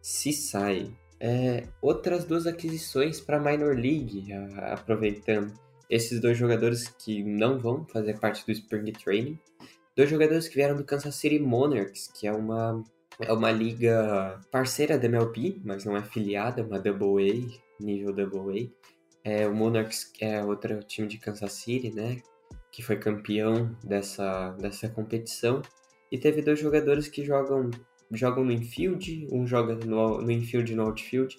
se 0.00 0.32
sai. 0.32 0.90
É, 1.20 1.64
outras 1.82 2.24
duas 2.24 2.46
aquisições 2.46 3.20
para 3.20 3.38
Minor 3.38 3.76
League, 3.76 4.32
aproveitando 4.72 5.52
esses 5.90 6.20
dois 6.20 6.38
jogadores 6.38 6.88
que 6.88 7.22
não 7.22 7.58
vão 7.58 7.84
fazer 7.84 8.18
parte 8.18 8.46
do 8.46 8.52
Spring 8.52 8.90
Training. 8.92 9.38
Dois 9.96 10.08
jogadores 10.08 10.48
que 10.48 10.54
vieram 10.54 10.76
do 10.76 10.84
Kansas 10.84 11.16
City 11.16 11.38
Monarchs, 11.38 12.08
que 12.14 12.26
é 12.26 12.32
uma, 12.32 12.82
é 13.18 13.32
uma 13.32 13.50
liga 13.50 14.40
parceira 14.50 14.96
da 14.96 15.06
MLB, 15.06 15.60
mas 15.64 15.84
não 15.84 15.96
é 15.96 16.02
filiada, 16.02 16.62
é 16.62 16.64
uma 16.64 16.78
Double 16.78 17.28
A, 17.28 17.82
nível 17.82 18.14
Double 18.14 18.72
A. 19.24 19.28
É, 19.28 19.46
o 19.46 19.54
Monarchs 19.54 20.12
é 20.20 20.42
outro 20.42 20.82
time 20.84 21.08
de 21.08 21.18
Kansas 21.18 21.52
City, 21.52 21.90
né? 21.90 22.22
Que 22.72 22.82
foi 22.82 22.96
campeão 22.96 23.76
dessa, 23.84 24.52
dessa 24.52 24.88
competição. 24.88 25.60
E 26.10 26.18
teve 26.18 26.40
dois 26.40 26.58
jogadores 26.58 27.08
que 27.08 27.24
jogam 27.24 27.70
jogam 28.12 28.44
no 28.44 28.52
infield, 28.52 29.28
um 29.32 29.46
joga 29.46 29.74
no, 29.84 30.20
no 30.20 30.30
infield 30.30 30.72
e 30.72 30.76
no 30.76 30.82
outfield. 30.82 31.36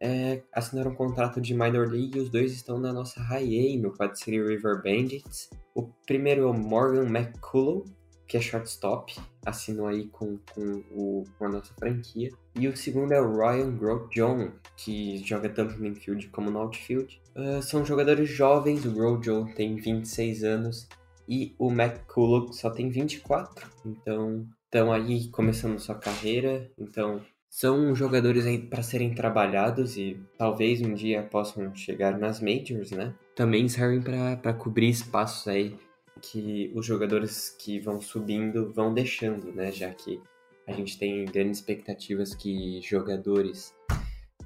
É, 0.00 0.42
assinaram 0.52 0.90
um 0.90 0.94
contrato 0.94 1.40
de 1.40 1.54
minor 1.54 1.88
league 1.88 2.18
e 2.18 2.20
os 2.20 2.28
dois 2.28 2.52
estão 2.52 2.78
na 2.78 2.92
nossa 2.92 3.20
high 3.22 3.76
A, 3.76 3.80
no 3.80 3.92
Quad 3.92 4.14
City 4.16 4.42
River 4.42 4.82
Bandits. 4.82 5.50
O 5.74 5.88
primeiro 6.06 6.42
é 6.42 6.46
o 6.46 6.52
Morgan 6.52 7.06
McCullough, 7.06 7.84
que 8.26 8.36
é 8.36 8.40
shortstop, 8.40 9.14
assinou 9.44 9.86
aí 9.86 10.06
com, 10.08 10.38
com, 10.54 10.84
o, 10.90 11.24
com 11.38 11.46
a 11.46 11.48
nossa 11.48 11.72
franquia. 11.74 12.30
E 12.54 12.68
o 12.68 12.76
segundo 12.76 13.12
é 13.12 13.20
o 13.20 13.36
Ryan 13.36 13.76
Grosjean, 13.76 14.52
que 14.76 15.18
joga 15.18 15.48
tanto 15.48 15.76
no 15.78 15.86
infield 15.86 16.28
como 16.28 16.50
no 16.50 16.58
outfield. 16.58 17.20
Uh, 17.36 17.62
são 17.62 17.84
jogadores 17.84 18.28
jovens, 18.28 18.84
o 18.84 18.92
Grosjean 18.92 19.46
tem 19.54 19.76
26 19.76 20.44
anos 20.44 20.88
e 21.28 21.54
o 21.58 21.70
McCulloch 21.70 22.54
só 22.56 22.70
tem 22.70 22.88
24. 22.88 23.70
Então, 23.84 24.46
estão 24.64 24.92
aí 24.92 25.28
começando 25.28 25.78
sua 25.78 25.94
carreira, 25.94 26.70
então 26.78 27.20
são 27.48 27.94
jogadores 27.94 28.46
aí 28.46 28.58
para 28.58 28.82
serem 28.82 29.14
trabalhados 29.14 29.96
e 29.96 30.20
talvez 30.36 30.82
um 30.82 30.92
dia 30.92 31.22
possam 31.22 31.72
chegar 31.74 32.18
nas 32.18 32.40
majors, 32.40 32.90
né? 32.90 33.14
Também 33.36 33.68
servem 33.68 34.02
para 34.02 34.52
cobrir 34.52 34.88
espaços 34.88 35.46
aí 35.46 35.78
que 36.20 36.72
os 36.74 36.84
jogadores 36.84 37.50
que 37.50 37.78
vão 37.78 38.00
subindo 38.00 38.72
vão 38.72 38.92
deixando, 38.92 39.52
né? 39.52 39.70
Já 39.70 39.92
que 39.92 40.20
a 40.66 40.72
gente 40.72 40.98
tem 40.98 41.24
grandes 41.26 41.60
expectativas 41.60 42.34
que 42.34 42.80
jogadores 42.82 43.72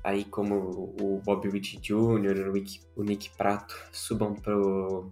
aí 0.04 0.24
como 0.24 0.94
o 1.00 1.22
Bobby 1.24 1.48
Witt 1.48 1.78
Jr., 1.80 2.52
o 2.94 3.02
Nick 3.02 3.30
Prato 3.36 3.74
subam 3.90 4.34
pro 4.34 5.10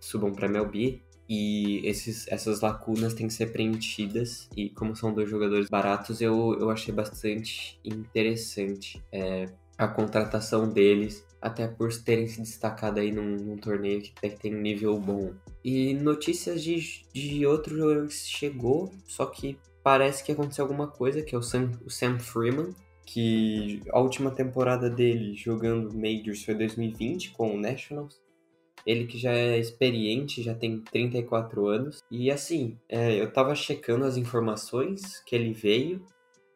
subam 0.00 0.32
para 0.32 0.46
MLB 0.46 1.02
e 1.28 1.86
esses, 1.86 2.26
essas 2.28 2.60
lacunas 2.60 3.12
têm 3.12 3.26
que 3.26 3.34
ser 3.34 3.52
preenchidas. 3.52 4.48
E 4.56 4.70
como 4.70 4.96
são 4.96 5.12
dois 5.12 5.28
jogadores 5.28 5.68
baratos, 5.68 6.20
eu, 6.20 6.56
eu 6.58 6.70
achei 6.70 6.94
bastante 6.94 7.78
interessante 7.84 9.02
é, 9.12 9.46
a 9.76 9.86
contratação 9.86 10.68
deles. 10.68 11.26
Até 11.40 11.68
por 11.68 11.94
terem 12.02 12.26
se 12.26 12.40
destacado 12.40 12.98
aí 12.98 13.12
num, 13.12 13.36
num 13.36 13.56
torneio 13.56 14.02
que 14.02 14.12
tem 14.30 14.56
um 14.56 14.60
nível 14.60 14.98
bom. 14.98 15.32
E 15.62 15.94
notícias 15.94 16.64
de, 16.64 17.04
de 17.12 17.46
outro 17.46 17.76
jogador 17.76 18.08
que 18.08 18.14
chegou, 18.14 18.90
só 19.06 19.26
que 19.26 19.56
parece 19.82 20.24
que 20.24 20.32
aconteceu 20.32 20.64
alguma 20.64 20.88
coisa, 20.88 21.22
que 21.22 21.34
é 21.34 21.38
o 21.38 21.42
Sam, 21.42 21.70
o 21.84 21.90
Sam 21.90 22.18
Freeman, 22.18 22.74
que 23.06 23.80
a 23.90 24.00
última 24.00 24.30
temporada 24.30 24.90
dele 24.90 25.34
jogando 25.34 25.94
Majors 25.94 26.42
foi 26.44 26.54
2020 26.54 27.30
com 27.30 27.54
o 27.54 27.60
Nationals. 27.60 28.20
Ele 28.88 29.04
que 29.04 29.18
já 29.18 29.32
é 29.32 29.58
experiente, 29.58 30.42
já 30.42 30.54
tem 30.54 30.80
34 30.80 31.66
anos. 31.66 32.02
E 32.10 32.30
assim, 32.30 32.78
é, 32.88 33.20
eu 33.20 33.30
tava 33.30 33.54
checando 33.54 34.06
as 34.06 34.16
informações 34.16 35.22
que 35.26 35.36
ele 35.36 35.52
veio, 35.52 36.02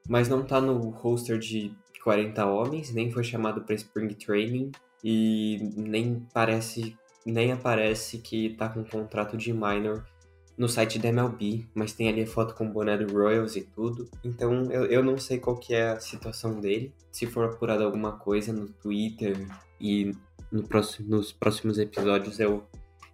mas 0.08 0.30
não 0.30 0.42
tá 0.42 0.58
no 0.58 0.78
roster 0.88 1.38
de 1.38 1.76
40 2.02 2.46
homens, 2.46 2.90
nem 2.90 3.10
foi 3.10 3.22
chamado 3.22 3.60
para 3.60 3.74
Spring 3.74 4.14
Training 4.14 4.72
e 5.04 5.58
nem 5.76 6.26
parece, 6.32 6.96
nem 7.26 7.52
aparece 7.52 8.16
que 8.16 8.54
tá 8.56 8.66
com 8.70 8.82
contrato 8.82 9.36
de 9.36 9.52
minor 9.52 10.02
no 10.56 10.70
site 10.70 10.98
da 10.98 11.10
MLB, 11.10 11.66
mas 11.74 11.92
tem 11.92 12.08
ali 12.08 12.22
a 12.22 12.26
foto 12.26 12.54
com 12.54 12.64
o 12.64 12.72
boné 12.72 12.96
do 12.96 13.12
Royals 13.12 13.56
e 13.56 13.60
tudo. 13.60 14.08
Então 14.24 14.70
eu, 14.72 14.86
eu 14.86 15.02
não 15.04 15.18
sei 15.18 15.38
qual 15.38 15.58
que 15.58 15.74
é 15.74 15.90
a 15.90 16.00
situação 16.00 16.58
dele. 16.60 16.94
Se 17.10 17.26
for 17.26 17.44
apurado 17.44 17.84
alguma 17.84 18.12
coisa 18.12 18.54
no 18.54 18.68
Twitter 18.68 19.36
e 19.78 20.12
no 20.52 20.62
próximo, 20.62 21.08
nos 21.08 21.32
próximos 21.32 21.78
episódios 21.78 22.38
eu, 22.38 22.62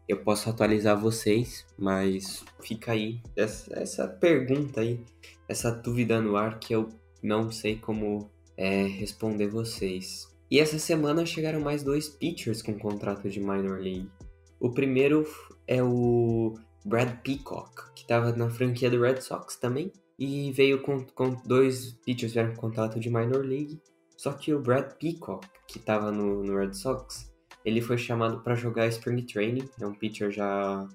eu 0.08 0.18
posso 0.18 0.50
atualizar 0.50 1.00
vocês, 1.00 1.64
mas 1.78 2.44
fica 2.60 2.92
aí 2.92 3.20
essa, 3.36 3.78
essa 3.78 4.08
pergunta 4.08 4.80
aí, 4.80 5.00
essa 5.48 5.70
dúvida 5.70 6.20
no 6.20 6.36
ar 6.36 6.58
que 6.58 6.74
eu 6.74 6.88
não 7.22 7.50
sei 7.50 7.76
como 7.76 8.28
é, 8.56 8.84
responder 8.86 9.46
vocês. 9.46 10.28
E 10.50 10.58
essa 10.58 10.78
semana 10.78 11.24
chegaram 11.24 11.60
mais 11.60 11.82
dois 11.82 12.08
pitchers 12.08 12.62
com 12.62 12.78
contrato 12.78 13.28
de 13.28 13.38
minor 13.38 13.78
league. 13.80 14.10
O 14.58 14.70
primeiro 14.70 15.26
é 15.66 15.82
o 15.82 16.54
Brad 16.84 17.20
Peacock, 17.22 17.92
que 17.94 18.02
estava 18.02 18.32
na 18.32 18.50
franquia 18.50 18.90
do 18.90 19.00
Red 19.00 19.20
Sox 19.20 19.56
também, 19.56 19.92
e 20.18 20.50
veio 20.52 20.82
com, 20.82 21.04
com 21.04 21.36
dois 21.44 21.92
pitchers 22.04 22.32
vieram 22.32 22.54
com 22.54 22.62
contrato 22.62 22.98
de 22.98 23.08
minor 23.08 23.44
league. 23.44 23.80
Só 24.16 24.32
que 24.32 24.52
o 24.52 24.60
Brad 24.60 24.94
Peacock, 24.94 25.46
que 25.68 25.78
estava 25.78 26.10
no, 26.10 26.42
no 26.42 26.56
Red 26.56 26.72
Sox, 26.72 27.27
ele 27.68 27.80
foi 27.80 27.98
chamado 27.98 28.40
para 28.40 28.54
jogar 28.54 28.86
Spring 28.88 29.22
Training, 29.22 29.68
é 29.80 29.86
um 29.86 29.94
pitcher 29.94 30.30
já, 30.30 30.86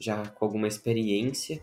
já 0.00 0.26
com 0.28 0.44
alguma 0.44 0.66
experiência, 0.66 1.60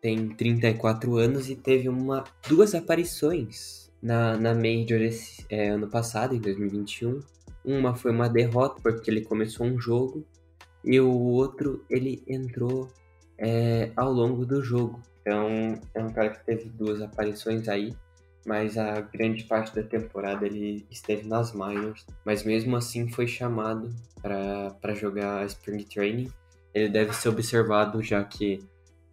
tem 0.00 0.28
34 0.28 1.16
anos 1.16 1.50
e 1.50 1.56
teve 1.56 1.88
uma, 1.88 2.24
duas 2.48 2.74
aparições 2.74 3.90
na, 4.02 4.36
na 4.36 4.54
Major 4.54 5.00
esse, 5.00 5.44
é, 5.50 5.68
ano 5.68 5.88
passado, 5.88 6.34
em 6.34 6.40
2021. 6.40 7.20
Uma 7.64 7.94
foi 7.94 8.12
uma 8.12 8.28
derrota 8.28 8.80
porque 8.82 9.10
ele 9.10 9.22
começou 9.22 9.66
um 9.66 9.78
jogo 9.78 10.24
e 10.84 10.98
o 11.00 11.12
outro 11.12 11.84
ele 11.90 12.22
entrou 12.26 12.88
é, 13.36 13.90
ao 13.96 14.12
longo 14.12 14.46
do 14.46 14.62
jogo. 14.62 15.02
Então 15.20 15.74
é 15.94 16.02
um 16.02 16.12
cara 16.12 16.30
que 16.30 16.44
teve 16.46 16.70
duas 16.70 17.02
aparições 17.02 17.68
aí 17.68 17.94
mas 18.46 18.78
a 18.78 19.00
grande 19.00 19.44
parte 19.44 19.74
da 19.74 19.82
temporada 19.82 20.46
ele 20.46 20.86
esteve 20.90 21.26
nas 21.26 21.52
minors, 21.52 22.06
mas 22.24 22.44
mesmo 22.44 22.76
assim 22.76 23.08
foi 23.08 23.26
chamado 23.26 23.90
para 24.22 24.94
jogar 24.94 25.46
Spring 25.46 25.84
Training. 25.84 26.30
Ele 26.74 26.88
deve 26.88 27.12
ser 27.12 27.28
observado 27.28 28.02
já 28.02 28.22
que, 28.24 28.60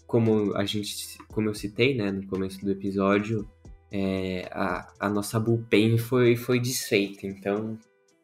como 0.05 0.55
a 0.55 0.65
gente, 0.65 1.17
como 1.27 1.49
eu 1.49 1.55
citei, 1.55 1.95
né, 1.95 2.11
no 2.11 2.25
começo 2.27 2.63
do 2.63 2.71
episódio, 2.71 3.49
é, 3.91 4.47
a, 4.51 4.91
a 4.99 5.09
nossa 5.09 5.39
bullpen 5.39 5.97
foi, 5.97 6.35
foi 6.35 6.59
desfeita. 6.59 7.25
Então, 7.25 7.77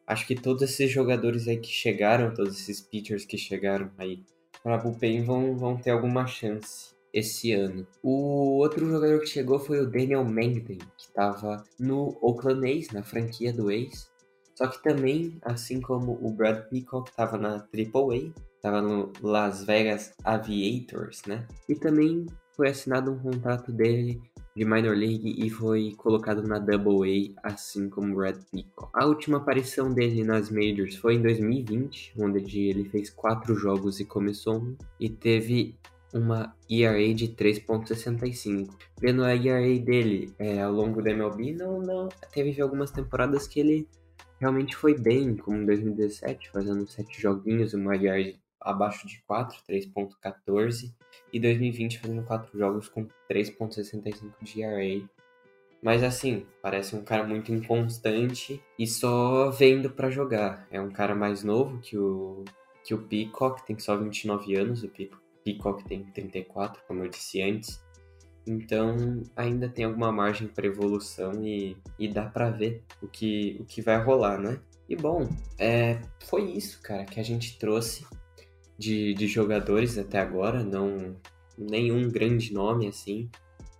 acho 0.06 0.28
que 0.28 0.36
todos 0.36 0.62
esses 0.64 0.90
jogadores 0.90 1.48
aí 1.48 1.58
que 1.58 1.72
chegaram, 1.72 2.34
todos 2.34 2.60
esses 2.60 2.82
pitchers 2.82 3.26
que 3.26 3.38
chegaram 3.38 3.90
aí 3.98 4.24
para 4.64 4.78
bullpen 4.78 5.24
vão, 5.24 5.58
vão 5.58 5.78
ter 5.78 5.92
alguma 5.92 6.28
chance 6.28 6.92
esse 7.14 7.52
ano. 7.54 7.86
O 8.02 8.58
outro 8.58 8.88
jogador 8.88 9.20
que 9.20 9.28
chegou 9.28 9.60
foi 9.60 9.82
o 9.82 9.90
Daniel 9.90 10.24
Mangden, 10.24 10.78
que 10.78 11.06
estava 11.06 11.64
no 11.80 12.18
Oakland 12.22 12.72
A's, 12.72 12.90
na 12.92 13.04
franquia 13.04 13.52
do 13.52 13.70
A's. 13.70 14.10
Só 14.56 14.68
que 14.68 14.82
também, 14.84 15.38
assim 15.44 15.82
como 15.82 16.20
o 16.22 16.32
Brad 16.32 16.68
Peacock 16.70 17.10
estava 17.10 17.38
na 17.38 17.56
AAA, 17.56 18.32
estava 18.56 18.82
no 18.82 19.12
Las 19.22 19.64
Vegas 19.64 20.14
Aviators, 20.24 21.24
né? 21.26 21.48
E 21.68 21.76
também 21.76 22.28
foi 22.56 22.70
assinado 22.70 23.12
um 23.12 23.18
contrato 23.18 23.72
dele 23.72 24.22
de 24.56 24.66
minor 24.66 24.96
league 24.96 25.34
e 25.38 25.50
foi 25.50 25.94
colocado 25.98 26.44
na 26.44 26.60
Double 26.60 27.36
A, 27.44 27.50
assim 27.54 27.90
como 27.90 28.16
Brad 28.16 28.38
Peacock. 28.52 28.92
A 28.94 29.06
última 29.06 29.38
aparição 29.38 29.92
dele 29.94 30.24
nas 30.24 30.52
majors 30.52 30.96
foi 30.98 31.16
em 31.16 31.22
2020, 31.22 32.14
onde 32.20 32.60
ele 32.60 32.84
fez 32.90 33.10
quatro 33.10 33.56
jogos 33.56 34.00
e 34.00 34.06
começou 34.06 34.58
um, 34.58 34.76
e 35.00 35.10
teve 35.10 35.76
uma 36.14 36.56
ERA 36.70 37.14
de 37.14 37.30
3.65. 37.30 38.76
Vendo 39.00 39.24
a 39.24 39.36
ERA 39.36 39.80
dele 39.80 40.34
é, 40.38 40.62
ao 40.62 40.72
longo 40.72 41.02
da 41.02 41.12
MLB, 41.12 41.54
não, 41.54 41.80
não, 41.80 42.10
teve 42.32 42.60
algumas 42.62 42.92
temporadas 42.92 43.48
que 43.48 43.60
ele 43.60 43.88
realmente 44.40 44.76
foi 44.76 44.98
bem, 44.98 45.36
como 45.36 45.58
em 45.58 45.66
2017, 45.66 46.50
fazendo 46.52 46.88
7 46.88 47.22
joguinhos, 47.22 47.74
uma 47.74 47.96
ERA 47.96 48.34
abaixo 48.60 49.08
de 49.08 49.22
4, 49.28 49.58
3.14, 49.70 50.94
e 51.34 51.40
2020 51.40 52.00
fazendo 52.00 52.24
4 52.24 52.58
jogos 52.58 52.90
com 52.90 53.08
3.65 53.30 54.32
de 54.42 54.62
ERA. 54.62 55.08
Mas 55.82 56.04
assim, 56.04 56.46
parece 56.62 56.96
um 56.96 57.04
cara 57.04 57.24
muito 57.24 57.52
inconstante 57.52 58.62
e 58.78 58.86
só 58.86 59.50
vendo 59.50 59.90
para 59.90 60.12
jogar. 60.12 60.68
É 60.70 60.80
um 60.80 60.92
cara 60.92 61.16
mais 61.16 61.44
novo 61.44 61.80
que 61.80 61.98
o 61.98 62.44
que 62.84 62.94
o 62.96 63.04
Peacock, 63.04 63.64
tem 63.66 63.78
só 63.78 63.96
29 63.96 64.56
anos, 64.56 64.84
o 64.84 64.90
Peacock 64.90 65.22
Peacock 65.44 65.84
tem 65.86 66.04
34, 66.04 66.82
como 66.88 67.04
eu 67.04 67.10
disse 67.10 67.42
antes. 67.42 67.84
Então 68.46 69.22
ainda 69.36 69.70
tem 69.70 69.86
alguma 69.86 70.12
margem 70.12 70.48
para 70.48 70.66
evolução 70.66 71.46
e, 71.46 71.78
e 72.00 72.08
dá 72.08 72.26
para 72.26 72.50
ver 72.50 72.84
o 73.02 73.08
que, 73.08 73.58
o 73.60 73.66
que 73.66 73.82
vai 73.82 74.04
rolar, 74.04 74.40
né? 74.40 74.60
E 74.90 74.96
bom, 74.96 75.30
é, 75.58 76.02
foi 76.26 76.52
isso, 76.52 76.82
cara, 76.82 77.06
que 77.06 77.20
a 77.20 77.24
gente 77.24 77.58
trouxe 77.58 78.06
de, 78.78 79.14
de 79.14 79.28
jogadores 79.28 79.98
até 79.98 80.20
agora, 80.20 80.64
não 80.64 81.16
nenhum 81.58 82.10
grande 82.10 82.54
nome 82.54 82.88
assim. 82.88 83.30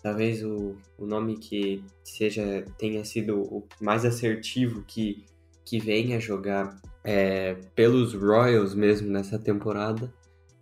Talvez 0.02 0.44
o, 0.44 0.76
o 0.98 1.06
nome 1.06 1.38
que 1.38 1.84
seja 2.04 2.66
tenha 2.78 3.04
sido 3.04 3.42
o 3.42 3.68
mais 3.80 4.06
assertivo 4.06 4.84
que, 4.84 5.26
que 5.66 5.80
venha 5.80 6.20
jogar 6.20 6.80
é, 7.04 7.56
pelos 7.76 8.14
Royals 8.14 8.74
mesmo 8.74 9.10
nessa 9.10 9.38
temporada 9.38 10.12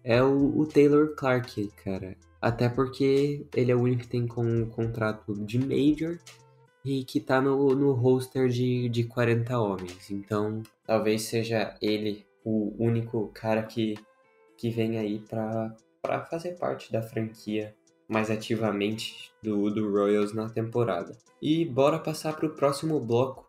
é 0.03 0.21
o, 0.23 0.59
o 0.59 0.65
Taylor 0.65 1.15
Clark, 1.15 1.69
cara. 1.83 2.15
Até 2.41 2.69
porque 2.69 3.45
ele 3.55 3.71
é 3.71 3.75
o 3.75 3.81
único 3.81 4.03
que 4.03 4.07
tem 4.07 4.25
com 4.25 4.43
um 4.43 4.69
contrato 4.69 5.33
de 5.45 5.59
Major 5.59 6.17
e 6.85 7.03
que 7.03 7.19
tá 7.19 7.41
no, 7.41 7.75
no 7.75 7.91
roster 7.91 8.47
de, 8.47 8.87
de 8.89 9.03
40 9.03 9.59
homens. 9.59 10.09
Então, 10.09 10.63
talvez 10.85 11.23
seja 11.23 11.75
ele 11.81 12.25
o 12.43 12.73
único 12.79 13.27
cara 13.33 13.63
que, 13.63 13.95
que 14.57 14.69
vem 14.69 14.97
aí 14.97 15.19
pra, 15.19 15.75
pra 16.01 16.25
fazer 16.25 16.57
parte 16.57 16.91
da 16.91 17.01
franquia 17.01 17.75
mais 18.07 18.31
ativamente 18.31 19.31
do, 19.43 19.69
do 19.69 19.91
Royals 19.91 20.33
na 20.33 20.49
temporada. 20.49 21.15
E 21.41 21.63
bora 21.65 21.99
passar 21.99 22.35
pro 22.35 22.55
próximo 22.55 22.99
bloco 22.99 23.48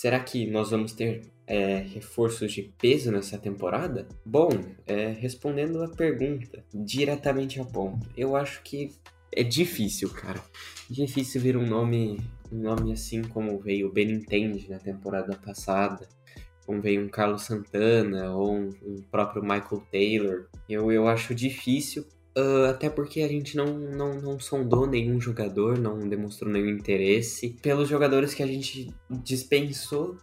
será 0.00 0.18
que 0.18 0.46
nós 0.46 0.70
vamos 0.70 0.94
ter 0.94 1.30
é, 1.46 1.76
reforços 1.76 2.52
de 2.52 2.62
peso 2.80 3.12
nessa 3.12 3.36
temporada? 3.36 4.08
Bom, 4.24 4.48
é, 4.86 5.08
respondendo 5.08 5.82
a 5.82 5.88
pergunta 5.90 6.64
diretamente 6.72 7.60
ao 7.60 7.66
ponto, 7.66 8.08
eu 8.16 8.34
acho 8.34 8.62
que 8.62 8.92
é 9.30 9.42
difícil, 9.42 10.08
cara. 10.08 10.42
Difícil 10.88 11.38
ver 11.42 11.54
um 11.54 11.66
nome, 11.66 12.18
um 12.50 12.62
nome 12.62 12.94
assim 12.94 13.20
como 13.20 13.58
veio 13.58 13.88
o 13.88 13.92
Benintendi 13.92 14.70
na 14.70 14.78
temporada 14.78 15.36
passada, 15.36 16.08
como 16.64 16.80
veio 16.80 17.04
um 17.04 17.08
Carlos 17.10 17.42
Santana 17.42 18.34
ou 18.34 18.54
um, 18.54 18.70
um 18.82 19.02
próprio 19.10 19.42
Michael 19.42 19.82
Taylor. 19.92 20.46
Eu, 20.66 20.90
eu 20.90 21.06
acho 21.08 21.34
difícil 21.34 22.06
Uh, 22.36 22.66
até 22.70 22.88
porque 22.88 23.22
a 23.22 23.28
gente 23.28 23.56
não, 23.56 23.66
não, 23.66 24.20
não 24.20 24.40
sondou 24.40 24.86
nenhum 24.86 25.20
jogador, 25.20 25.78
não 25.78 26.08
demonstrou 26.08 26.50
nenhum 26.50 26.68
interesse. 26.68 27.56
Pelos 27.60 27.88
jogadores 27.88 28.34
que 28.34 28.42
a 28.42 28.46
gente 28.46 28.94
dispensou, 29.10 30.16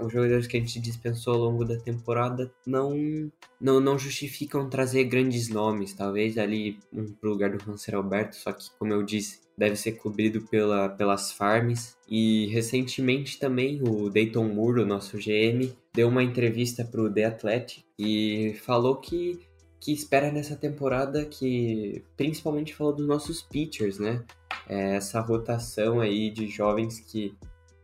os 0.00 0.12
jogadores 0.12 0.46
que 0.46 0.56
a 0.56 0.60
gente 0.60 0.80
dispensou 0.80 1.34
ao 1.34 1.40
longo 1.40 1.64
da 1.64 1.76
temporada 1.76 2.52
não 2.66 3.30
não, 3.60 3.78
não 3.78 3.96
justificam 3.96 4.68
trazer 4.68 5.04
grandes 5.04 5.48
nomes. 5.48 5.92
Talvez 5.92 6.36
ali 6.36 6.78
um 6.92 7.06
pro 7.06 7.30
lugar 7.30 7.56
do 7.56 7.70
Hanser 7.70 7.94
Alberto, 7.94 8.34
só 8.34 8.52
que, 8.52 8.64
como 8.76 8.92
eu 8.92 9.02
disse, 9.04 9.40
deve 9.56 9.76
ser 9.76 9.92
cobrido 9.92 10.42
pela, 10.42 10.88
pelas 10.88 11.30
farms. 11.30 11.96
E 12.08 12.46
recentemente 12.46 13.38
também 13.38 13.80
o 13.82 14.10
Dayton 14.10 14.48
Moore, 14.48 14.80
o 14.80 14.86
nosso 14.86 15.16
GM, 15.16 15.72
deu 15.94 16.08
uma 16.08 16.24
entrevista 16.24 16.84
pro 16.84 17.12
The 17.12 17.24
Athletic 17.26 17.84
e 17.98 18.54
falou 18.64 18.96
que 18.96 19.38
que 19.82 19.92
espera 19.92 20.30
nessa 20.30 20.54
temporada 20.54 21.24
que 21.24 22.04
principalmente 22.16 22.72
falou 22.72 22.94
dos 22.94 23.04
nossos 23.04 23.42
pitchers, 23.42 23.98
né? 23.98 24.22
É 24.68 24.94
essa 24.94 25.20
rotação 25.20 26.00
aí 26.00 26.30
de 26.30 26.46
jovens 26.46 27.00
que, 27.00 27.34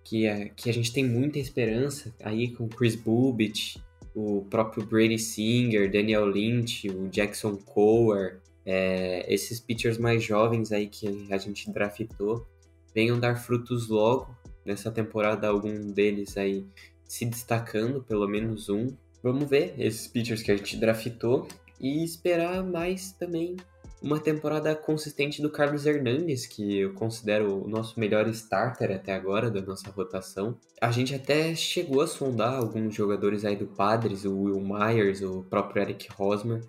que, 0.05 0.25
é, 0.25 0.49
que 0.51 0.71
a 0.71 0.73
gente 0.73 0.93
tem 0.93 1.05
muita 1.05 1.41
esperança 1.41 2.15
aí 2.23 2.53
com 2.53 2.69
Chris 2.69 2.95
Bubich, 2.95 3.83
o 4.15 4.47
próprio 4.49 4.87
Brady 4.87 5.19
Singer, 5.19 5.91
Daniel 5.91 6.25
Lynch, 6.25 6.89
o 6.89 7.09
Jackson 7.09 7.57
Cower, 7.57 8.39
é, 8.65 9.27
esses 9.29 9.59
pitchers 9.59 9.99
mais 9.99 10.23
jovens 10.23 10.71
aí 10.71 10.87
que 10.87 11.27
a 11.33 11.39
gente 11.39 11.69
draftou 11.73 12.47
venham 12.95 13.19
dar 13.19 13.35
frutos 13.35 13.89
logo 13.89 14.33
nessa 14.65 14.89
temporada, 14.93 15.49
algum 15.49 15.91
deles 15.91 16.37
aí 16.37 16.65
se 17.03 17.25
destacando, 17.25 18.05
pelo 18.05 18.29
menos 18.29 18.69
um. 18.69 18.87
Vamos 19.21 19.51
ver 19.51 19.75
esses 19.77 20.07
pitchers 20.07 20.43
que 20.43 20.53
a 20.53 20.57
gente 20.57 20.77
draftou 20.77 21.49
e 21.81 22.05
esperar 22.05 22.63
mais 22.65 23.13
também 23.13 23.57
uma 24.01 24.19
temporada 24.21 24.75
consistente 24.77 25.43
do 25.43 25.51
Carlos 25.51 25.85
Hernandes, 25.85 26.47
que 26.47 26.79
eu 26.79 26.95
considero 26.95 27.65
o 27.65 27.69
nosso 27.69 27.99
melhor 27.99 28.29
starter 28.29 28.93
até 28.93 29.15
agora 29.15 29.51
da 29.51 29.61
nossa 29.61 29.91
rotação. 29.91 30.57
A 30.81 30.91
gente 30.91 31.15
até 31.15 31.55
chegou 31.55 32.01
a 32.01 32.07
sondar 32.07 32.55
alguns 32.55 32.95
jogadores 32.95 33.45
aí 33.45 33.57
do 33.57 33.67
Padres, 33.67 34.25
o 34.25 34.43
Will 34.43 34.61
Myers, 34.61 35.21
o 35.23 35.43
próprio 35.43 35.83
Eric 35.83 36.09
Hosmer. 36.17 36.63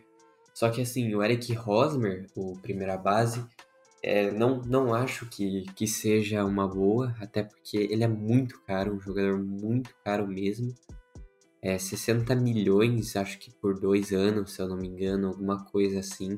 Só 0.54 0.70
que 0.70 0.82
assim, 0.82 1.14
o 1.14 1.24
Eric 1.24 1.56
Hosmer, 1.58 2.26
o 2.36 2.58
primeira 2.60 2.98
base, 2.98 3.46
é, 4.02 4.32
não, 4.32 4.62
não 4.62 4.94
acho 4.94 5.28
que, 5.28 5.66
que 5.76 5.86
seja 5.86 6.44
uma 6.44 6.68
boa, 6.68 7.16
até 7.20 7.44
porque 7.44 7.78
ele 7.78 8.04
é 8.04 8.08
muito 8.08 8.60
caro, 8.62 8.96
um 8.96 9.00
jogador 9.00 9.38
muito 9.38 9.94
caro 10.04 10.28
mesmo 10.28 10.74
é, 11.62 11.78
60 11.78 12.36
milhões, 12.36 13.16
acho 13.16 13.38
que 13.40 13.52
por 13.52 13.80
dois 13.80 14.12
anos, 14.12 14.54
se 14.54 14.62
eu 14.62 14.68
não 14.68 14.78
me 14.78 14.88
engano, 14.88 15.28
alguma 15.28 15.64
coisa 15.66 16.00
assim. 16.00 16.38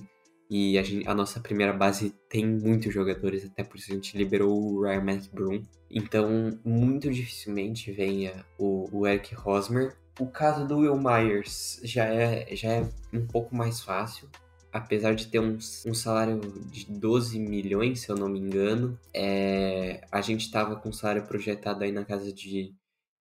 E 0.50 0.78
a, 0.78 0.84
gente, 0.84 1.08
a 1.08 1.14
nossa 1.14 1.40
primeira 1.40 1.72
base 1.72 2.14
tem 2.28 2.46
muitos 2.46 2.94
jogadores, 2.94 3.46
até 3.46 3.64
por 3.64 3.78
isso 3.78 3.92
a 3.92 3.96
gente 3.96 4.18
liberou 4.18 4.52
o 4.52 4.82
Ryan 4.82 5.12
McBroom. 5.12 5.64
Então, 5.90 6.60
muito 6.66 7.10
dificilmente 7.10 7.92
venha 7.92 8.46
o, 8.58 8.90
o 8.92 9.08
Eric 9.08 9.34
Hosmer. 9.46 9.96
O 10.20 10.28
caso 10.28 10.68
do 10.68 10.80
Will 10.80 10.98
Myers 10.98 11.80
já 11.84 12.06
é, 12.06 12.54
já 12.54 12.70
é 12.70 12.90
um 13.14 13.26
pouco 13.26 13.56
mais 13.56 13.80
fácil, 13.80 14.30
apesar 14.74 15.16
de 15.16 15.28
ter 15.28 15.40
um, 15.40 15.58
um, 15.86 15.94
salário 15.94 16.40
de 16.70 16.86
12 16.92 17.40
milhões, 17.40 18.02
se 18.02 18.10
eu 18.10 18.16
não 18.16 18.28
me 18.28 18.40
engano, 18.40 19.00
é, 19.14 20.02
a 20.12 20.22
gente 20.22 20.42
estava 20.42 20.76
com 20.76 20.90
um 20.90 20.94
salário 20.94 21.24
projetado 21.24 21.84
aí 21.84 21.92
na 21.92 22.04
casa 22.04 22.32
de 22.32 22.74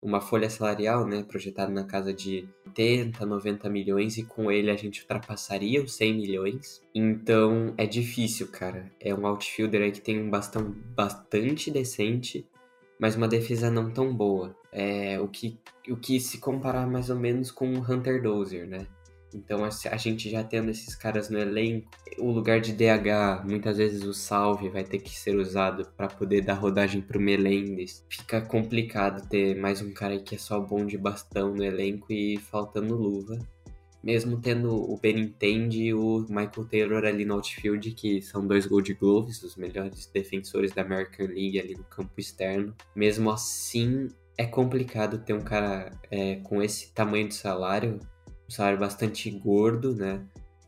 uma 0.03 0.21
folha 0.21 0.49
salarial, 0.49 1.07
né, 1.07 1.23
projetada 1.23 1.71
na 1.71 1.85
casa 1.85 2.13
de 2.13 2.49
80, 2.67 3.25
90 3.27 3.69
milhões 3.69 4.17
e 4.17 4.23
com 4.23 4.51
ele 4.51 4.71
a 4.71 4.77
gente 4.77 5.03
ultrapassaria 5.03 5.83
os 5.83 5.95
100 5.95 6.15
milhões. 6.15 6.83
Então 6.95 7.75
é 7.77 7.87
difícil, 7.87 8.49
cara. 8.49 8.91
É 8.99 9.15
um 9.15 9.27
outfielder 9.27 9.83
aí 9.83 9.93
que 9.93 10.01
tem 10.01 10.21
um 10.21 10.31
bastão 10.31 10.75
bastante 10.97 11.71
decente, 11.71 12.47
mas 12.99 13.15
uma 13.15 13.29
defesa 13.29 13.71
não 13.71 13.91
tão 13.91 14.15
boa. 14.15 14.57
É 14.73 15.21
o 15.21 15.29
que, 15.29 15.59
o 15.89 15.97
que 15.97 16.19
se 16.19 16.39
comparar 16.39 16.87
mais 16.87 17.11
ou 17.11 17.17
menos 17.17 17.51
com 17.51 17.73
o 17.75 17.81
Hunter 17.81 18.23
Dozier, 18.23 18.67
né? 18.67 18.87
Então 19.35 19.65
a 19.65 19.97
gente 19.97 20.29
já 20.29 20.43
tendo 20.43 20.71
esses 20.71 20.95
caras 20.95 21.29
no 21.31 21.39
elenco, 21.39 21.89
o 22.19 22.31
lugar 22.31 22.61
de 22.61 22.73
DH, 22.73 23.45
muitas 23.45 23.79
vezes 23.79 24.03
o 24.05 24.13
salve 24.13 24.69
vai 24.69 24.85
ter 24.85 24.99
que 24.99 25.11
ser 25.11 25.37
usado 25.37 25.87
para 25.97 26.09
poder 26.09 26.43
dar 26.43 26.55
rodagem 26.55 27.01
pro 27.01 27.21
Melendez. 27.21 28.05
Fica 28.09 28.41
complicado 28.41 29.29
ter 29.29 29.57
mais 29.57 29.81
um 29.81 29.93
cara 29.93 30.19
que 30.19 30.35
é 30.35 30.39
só 30.39 30.61
bom 30.61 30.85
de 30.85 30.99
bastão 30.99 31.55
no 31.55 31.65
elenco 31.65 32.13
e 32.13 32.39
faltando 32.39 32.97
luva. 32.97 33.39
Mesmo 34.03 34.41
tendo 34.41 34.73
o 34.73 34.97
Benintendi 34.97 35.85
e 35.85 35.95
o 35.95 36.25
Michael 36.29 36.67
Taylor 36.71 37.05
ali 37.05 37.25
no 37.27 37.35
outfield, 37.35 37.91
que 37.91 38.23
são 38.23 38.47
dois 38.47 38.65
Gold 38.65 38.95
Gloves, 38.95 39.43
os 39.43 39.57
melhores 39.57 40.07
defensores 40.07 40.73
da 40.73 40.81
American 40.81 41.27
League 41.27 41.61
ali 41.61 41.75
no 41.75 41.85
campo 41.85 42.13
externo. 42.17 42.75
Mesmo 42.97 43.31
assim, 43.31 44.09
é 44.39 44.47
complicado 44.47 45.19
ter 45.19 45.35
um 45.35 45.43
cara 45.43 45.93
é, 46.11 46.37
com 46.37 46.63
esse 46.63 46.95
tamanho 46.95 47.29
de 47.29 47.35
salário 47.35 48.01
um 48.51 48.53
salário 48.53 48.81
bastante 48.81 49.31
gordo, 49.31 49.95
né? 49.95 50.27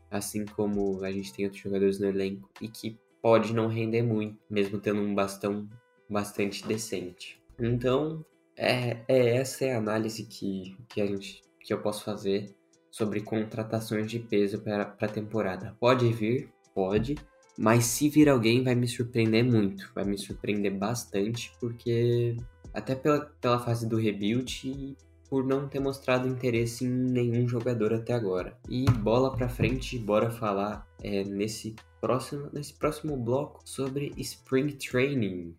Assim 0.09 0.45
como 0.45 1.03
a 1.03 1.11
gente 1.11 1.33
tem 1.33 1.45
outros 1.45 1.61
jogadores 1.61 1.99
no 1.99 2.07
elenco 2.07 2.49
e 2.61 2.69
que 2.69 2.97
pode 3.21 3.53
não 3.53 3.67
render 3.67 4.01
muito, 4.01 4.39
mesmo 4.49 4.79
tendo 4.79 5.01
um 5.01 5.13
bastão 5.13 5.67
bastante 6.09 6.65
decente. 6.65 7.41
Então, 7.59 8.25
é, 8.55 9.01
é 9.07 9.35
essa 9.35 9.65
é 9.65 9.75
a 9.75 9.79
análise 9.79 10.23
que, 10.23 10.77
que, 10.87 11.01
a 11.01 11.05
gente, 11.05 11.41
que 11.59 11.73
eu 11.73 11.81
posso 11.81 12.05
fazer 12.05 12.55
sobre 12.89 13.21
contratações 13.21 14.09
de 14.09 14.19
peso 14.19 14.61
para 14.61 14.95
a 14.99 15.07
temporada. 15.07 15.75
Pode 15.77 16.11
vir, 16.13 16.49
pode, 16.73 17.15
mas 17.57 17.85
se 17.85 18.07
vir 18.07 18.29
alguém 18.29 18.63
vai 18.63 18.75
me 18.75 18.87
surpreender 18.87 19.43
muito, 19.43 19.91
vai 19.93 20.05
me 20.05 20.17
surpreender 20.17 20.73
bastante, 20.73 21.51
porque 21.59 22.37
até 22.73 22.95
pela, 22.95 23.25
pela 23.41 23.59
fase 23.59 23.87
do 23.87 23.97
rebuild 23.97 24.95
por 25.33 25.43
não 25.43 25.67
ter 25.67 25.79
mostrado 25.79 26.27
interesse 26.27 26.85
em 26.85 26.89
nenhum 26.89 27.47
jogador 27.47 27.91
até 27.91 28.13
agora. 28.13 28.55
E 28.69 28.85
bola 28.85 29.35
para 29.35 29.49
frente, 29.49 29.97
bora 29.97 30.29
falar 30.29 30.87
é, 31.01 31.23
nesse 31.23 31.75
próximo 31.99 32.51
nesse 32.53 32.75
próximo 32.75 33.17
bloco 33.17 33.59
sobre 33.65 34.13
Spring 34.15 34.73
Training. 34.73 35.55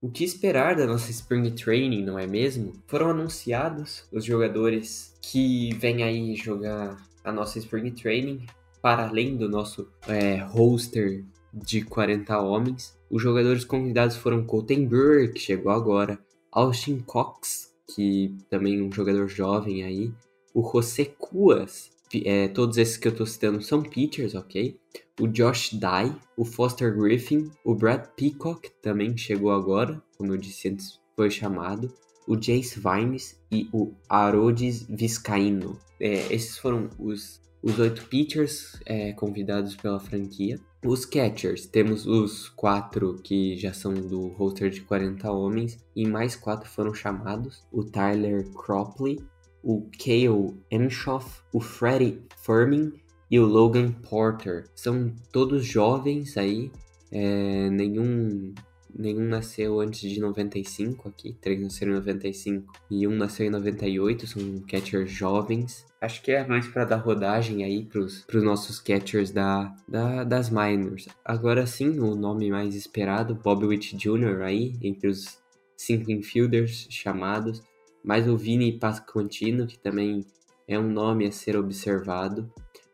O 0.00 0.08
que 0.08 0.22
esperar 0.22 0.76
da 0.76 0.86
nossa 0.86 1.10
Spring 1.10 1.50
Training, 1.50 2.04
não 2.04 2.16
é 2.16 2.28
mesmo? 2.28 2.80
Foram 2.86 3.10
anunciados 3.10 4.04
os 4.12 4.24
jogadores 4.24 5.18
que 5.20 5.74
vêm 5.74 6.04
aí 6.04 6.36
jogar 6.36 7.09
a 7.30 7.32
nossa 7.32 7.58
Spring 7.58 7.90
Training, 7.90 8.44
para 8.82 9.08
além 9.08 9.36
do 9.36 9.48
nosso 9.48 9.88
é, 10.06 10.36
roster 10.36 11.24
de 11.52 11.82
40 11.82 12.38
homens. 12.40 12.98
Os 13.10 13.22
jogadores 13.22 13.64
convidados 13.64 14.16
foram 14.16 14.44
Colton 14.44 14.86
Burr, 14.86 15.32
que 15.32 15.40
chegou 15.40 15.72
agora, 15.72 16.18
Austin 16.52 17.00
Cox, 17.00 17.72
que 17.94 18.36
também 18.48 18.78
é 18.78 18.82
um 18.82 18.92
jogador 18.92 19.28
jovem 19.28 19.82
aí, 19.82 20.12
o 20.54 20.62
José 20.62 21.04
Cuas, 21.18 21.90
é, 22.24 22.48
todos 22.48 22.76
esses 22.76 22.96
que 22.96 23.06
eu 23.06 23.14
tô 23.14 23.24
citando 23.24 23.62
são 23.62 23.82
pitchers, 23.82 24.34
ok? 24.34 24.76
O 25.20 25.28
Josh 25.28 25.70
Dye, 25.74 26.14
o 26.36 26.44
Foster 26.44 26.96
Griffin, 26.96 27.50
o 27.64 27.74
Brad 27.74 28.06
Peacock 28.16 28.70
também 28.82 29.16
chegou 29.16 29.52
agora, 29.52 30.02
como 30.16 30.32
eu 30.32 30.36
disse 30.36 30.68
antes, 30.68 31.00
foi 31.14 31.30
chamado 31.30 31.92
o 32.26 32.36
Jace 32.36 32.78
Vines 32.80 33.40
e 33.50 33.68
o 33.72 33.92
Arodis 34.08 34.86
Viscaíno. 34.88 35.78
É, 36.00 36.32
esses 36.32 36.58
foram 36.58 36.88
os, 36.98 37.40
os 37.62 37.78
oito 37.78 38.06
pitchers 38.06 38.80
é, 38.86 39.12
convidados 39.12 39.76
pela 39.76 40.00
franquia. 40.00 40.58
Os 40.84 41.04
catchers, 41.04 41.66
temos 41.66 42.06
os 42.06 42.48
quatro 42.48 43.16
que 43.22 43.56
já 43.56 43.72
são 43.72 43.92
do 43.92 44.28
roster 44.28 44.70
de 44.70 44.80
40 44.80 45.30
homens 45.30 45.78
e 45.94 46.06
mais 46.06 46.34
quatro 46.34 46.68
foram 46.70 46.94
chamados. 46.94 47.62
O 47.70 47.84
Tyler 47.84 48.48
Cropley, 48.52 49.20
o 49.62 49.86
Kale 49.98 50.56
Emshoff, 50.70 51.42
o 51.52 51.60
Freddie 51.60 52.22
Furman 52.38 52.92
e 53.30 53.38
o 53.38 53.46
Logan 53.46 53.92
Porter. 53.92 54.64
São 54.74 55.14
todos 55.30 55.66
jovens 55.66 56.36
aí, 56.38 56.72
é, 57.12 57.68
nenhum 57.68 58.54
nenhum 58.96 59.28
nasceu 59.28 59.80
antes 59.80 60.00
de 60.00 60.20
95 60.20 61.08
aqui, 61.08 61.36
três 61.40 61.60
nasceram 61.60 61.92
em 61.92 61.96
95 61.96 62.72
e 62.90 63.06
um 63.06 63.16
nasceu 63.16 63.46
em 63.46 63.50
98, 63.50 64.26
são 64.26 64.60
catchers 64.68 65.10
jovens. 65.10 65.86
Acho 66.00 66.22
que 66.22 66.32
é 66.32 66.46
mais 66.46 66.66
para 66.66 66.84
dar 66.84 66.96
rodagem 66.96 67.64
aí 67.64 67.84
pros, 67.84 68.24
pros 68.24 68.42
nossos 68.42 68.80
catchers 68.80 69.30
da, 69.30 69.74
da, 69.86 70.24
das 70.24 70.50
minors. 70.50 71.08
Agora 71.24 71.66
sim, 71.66 71.98
o 71.98 72.14
nome 72.14 72.50
mais 72.50 72.74
esperado, 72.74 73.34
Bob 73.34 73.66
Witt 73.66 73.96
Jr. 73.96 74.42
aí, 74.42 74.78
entre 74.82 75.08
os 75.08 75.38
cinco 75.76 76.10
infielders 76.10 76.86
chamados, 76.90 77.62
mais 78.04 78.28
o 78.28 78.36
Vini 78.36 78.78
Pasquantino, 78.78 79.66
que 79.66 79.78
também 79.78 80.24
é 80.66 80.78
um 80.78 80.90
nome 80.90 81.26
a 81.26 81.32
ser 81.32 81.56
observado. 81.56 82.50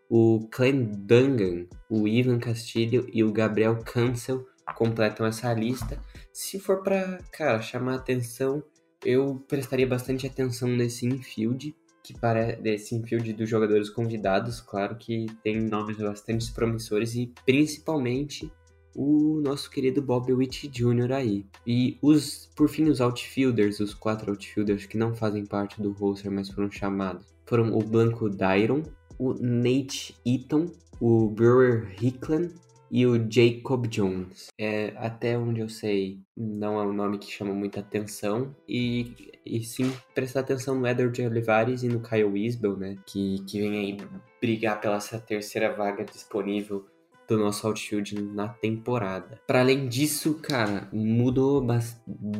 O 0.08 0.46
Clem 0.50 0.84
Dungan, 0.84 1.66
o 1.90 2.06
Ivan 2.06 2.38
Castilho 2.38 3.08
e 3.12 3.24
o 3.24 3.32
Gabriel 3.32 3.82
Cancel 3.84 4.46
completam 4.74 5.26
essa 5.26 5.52
lista. 5.52 6.00
Se 6.32 6.58
for 6.58 6.82
para, 6.82 7.18
cara, 7.32 7.60
chamar 7.60 7.96
atenção, 7.96 8.62
eu 9.04 9.42
prestaria 9.46 9.86
bastante 9.86 10.26
atenção 10.26 10.68
nesse 10.68 11.06
infield, 11.06 11.74
que 12.02 12.18
parece 12.18 12.60
desse 12.60 12.94
infield 12.94 13.32
dos 13.32 13.48
jogadores 13.48 13.90
convidados, 13.90 14.60
claro 14.60 14.96
que 14.96 15.26
tem 15.42 15.60
nomes 15.60 15.96
bastante 15.96 16.52
promissores 16.52 17.14
e 17.14 17.32
principalmente 17.44 18.50
o 18.94 19.40
nosso 19.44 19.70
querido 19.70 20.00
Bob 20.00 20.32
Witt 20.32 20.68
Jr. 20.68 21.12
aí. 21.12 21.46
E 21.66 21.98
os, 22.00 22.48
por 22.56 22.68
fim, 22.68 22.84
os 22.84 23.00
outfielders, 23.00 23.78
os 23.78 23.92
quatro 23.92 24.30
outfielders 24.30 24.86
que 24.86 24.96
não 24.96 25.14
fazem 25.14 25.44
parte 25.44 25.82
do 25.82 25.92
roster, 25.92 26.32
mas 26.32 26.48
foram 26.48 26.70
chamados, 26.70 27.26
foram 27.44 27.76
o 27.76 27.82
Blanco 27.82 28.30
Dyron, 28.30 28.82
o 29.18 29.34
Nate 29.34 30.16
Eaton, 30.24 30.70
o 30.98 31.28
Brewer 31.28 31.94
Hickland 32.00 32.54
e 32.90 33.06
o 33.06 33.30
Jacob 33.30 33.86
Jones. 33.86 34.48
É, 34.58 34.92
até 34.96 35.38
onde 35.38 35.60
eu 35.60 35.68
sei, 35.68 36.20
não 36.36 36.80
é 36.80 36.86
um 36.86 36.92
nome 36.92 37.18
que 37.18 37.30
chama 37.30 37.52
muita 37.52 37.80
atenção. 37.80 38.54
E, 38.68 39.32
e 39.44 39.62
sim 39.62 39.92
prestar 40.14 40.40
atenção 40.40 40.74
no 40.74 40.86
Edward 40.86 41.20
Olivares 41.22 41.82
e 41.82 41.88
no 41.88 42.00
Kyle 42.00 42.46
Isbell, 42.46 42.76
né? 42.76 42.96
Que, 43.06 43.44
que 43.46 43.60
vem 43.60 43.78
aí 43.78 43.98
brigar 44.40 44.80
pela 44.80 44.96
essa 44.96 45.18
terceira 45.18 45.72
vaga 45.72 46.04
disponível 46.04 46.84
do 47.28 47.38
nosso 47.38 47.66
outfield 47.66 48.20
na 48.22 48.48
temporada. 48.48 49.40
Para 49.46 49.60
além 49.60 49.88
disso, 49.88 50.34
cara, 50.34 50.88
mudou 50.92 51.64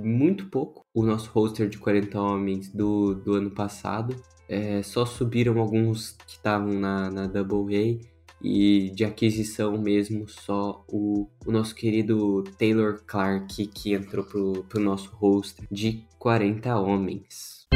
muito 0.03 0.47
pouco 0.47 0.85
o 0.95 1.05
nosso 1.05 1.31
roster 1.31 1.69
de 1.69 1.79
40 1.79 2.21
homens 2.21 2.73
do, 2.73 3.15
do 3.15 3.35
ano 3.35 3.51
passado. 3.51 4.15
É, 4.49 4.81
só 4.83 5.05
subiram 5.05 5.59
alguns 5.59 6.13
que 6.25 6.37
estavam 6.37 6.73
na, 6.73 7.11
na 7.11 7.27
Double 7.27 7.77
A 7.77 8.16
e 8.43 8.91
de 8.91 9.05
aquisição 9.05 9.79
mesmo 9.79 10.29
só 10.29 10.85
o, 10.89 11.29
o 11.45 11.53
nosso 11.53 11.75
querido 11.75 12.43
Taylor 12.59 13.01
Clark 13.07 13.67
que 13.69 13.95
entrou 13.95 14.25
pro, 14.25 14.65
pro 14.65 14.81
nosso 14.81 15.11
roster 15.15 15.67
de 15.71 16.05
40 16.19 16.79
homens. 16.79 17.67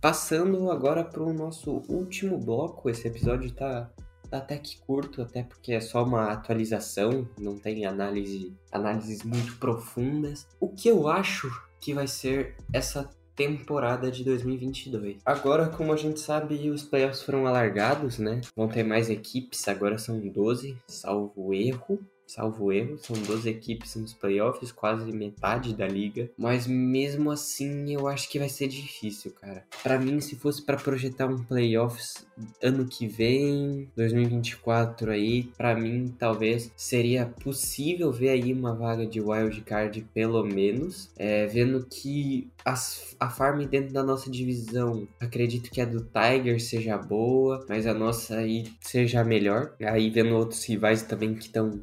Passando 0.00 0.70
agora 0.70 1.04
para 1.04 1.22
o 1.22 1.32
nosso 1.32 1.82
último 1.88 2.38
bloco, 2.38 2.88
esse 2.88 3.08
episódio 3.08 3.52
tá, 3.52 3.90
tá 4.30 4.38
até 4.38 4.56
que 4.56 4.78
curto, 4.78 5.20
até 5.20 5.42
porque 5.42 5.72
é 5.72 5.80
só 5.80 6.04
uma 6.04 6.32
atualização, 6.32 7.28
não 7.38 7.58
tem 7.58 7.84
análise, 7.84 8.56
análises 8.70 9.24
muito 9.24 9.56
profundas. 9.58 10.46
O 10.60 10.68
que 10.68 10.88
eu 10.88 11.08
acho 11.08 11.50
que 11.80 11.92
vai 11.92 12.06
ser 12.06 12.56
essa 12.72 13.10
temporada 13.38 14.10
de 14.10 14.24
2022. 14.24 15.18
Agora, 15.24 15.68
como 15.68 15.92
a 15.92 15.96
gente 15.96 16.18
sabe, 16.18 16.68
os 16.70 16.82
playoffs 16.82 17.22
foram 17.22 17.46
alargados, 17.46 18.18
né? 18.18 18.40
Vão 18.56 18.66
ter 18.66 18.82
mais 18.82 19.08
equipes, 19.08 19.68
agora 19.68 19.96
são 19.96 20.18
12, 20.18 20.76
salvo 20.88 21.54
erro 21.54 22.00
salvo 22.28 22.70
erro, 22.70 22.98
são 22.98 23.16
12 23.16 23.48
equipes 23.48 23.96
nos 23.96 24.12
playoffs, 24.12 24.70
quase 24.70 25.10
metade 25.10 25.74
da 25.74 25.88
liga, 25.88 26.30
mas 26.36 26.66
mesmo 26.66 27.30
assim 27.30 27.92
eu 27.92 28.06
acho 28.06 28.28
que 28.28 28.38
vai 28.38 28.48
ser 28.48 28.68
difícil, 28.68 29.32
cara. 29.32 29.64
Para 29.82 29.98
mim, 29.98 30.20
se 30.20 30.36
fosse 30.36 30.62
para 30.62 30.76
projetar 30.76 31.26
um 31.26 31.42
playoffs 31.42 32.26
ano 32.62 32.86
que 32.86 33.06
vem, 33.06 33.88
2024 33.96 35.10
aí, 35.10 35.44
para 35.56 35.74
mim 35.74 36.14
talvez 36.18 36.70
seria 36.76 37.26
possível 37.26 38.12
ver 38.12 38.30
aí 38.30 38.52
uma 38.52 38.74
vaga 38.74 39.06
de 39.06 39.20
wild 39.20 39.60
card 39.62 40.06
pelo 40.12 40.44
menos, 40.44 41.10
é, 41.16 41.46
vendo 41.46 41.84
que 41.86 42.50
as, 42.64 43.16
a 43.18 43.30
farm 43.30 43.64
dentro 43.64 43.92
da 43.92 44.02
nossa 44.02 44.30
divisão, 44.30 45.08
acredito 45.18 45.70
que 45.70 45.80
a 45.80 45.84
do 45.84 46.02
Tiger 46.04 46.60
seja 46.60 46.98
boa, 46.98 47.64
mas 47.68 47.86
a 47.86 47.94
nossa 47.94 48.36
aí 48.36 48.70
seja 48.80 49.24
melhor. 49.24 49.74
Aí 49.80 50.10
vendo 50.10 50.36
outros 50.36 50.64
rivais 50.64 51.02
também 51.02 51.34
que 51.34 51.44
estão 51.44 51.80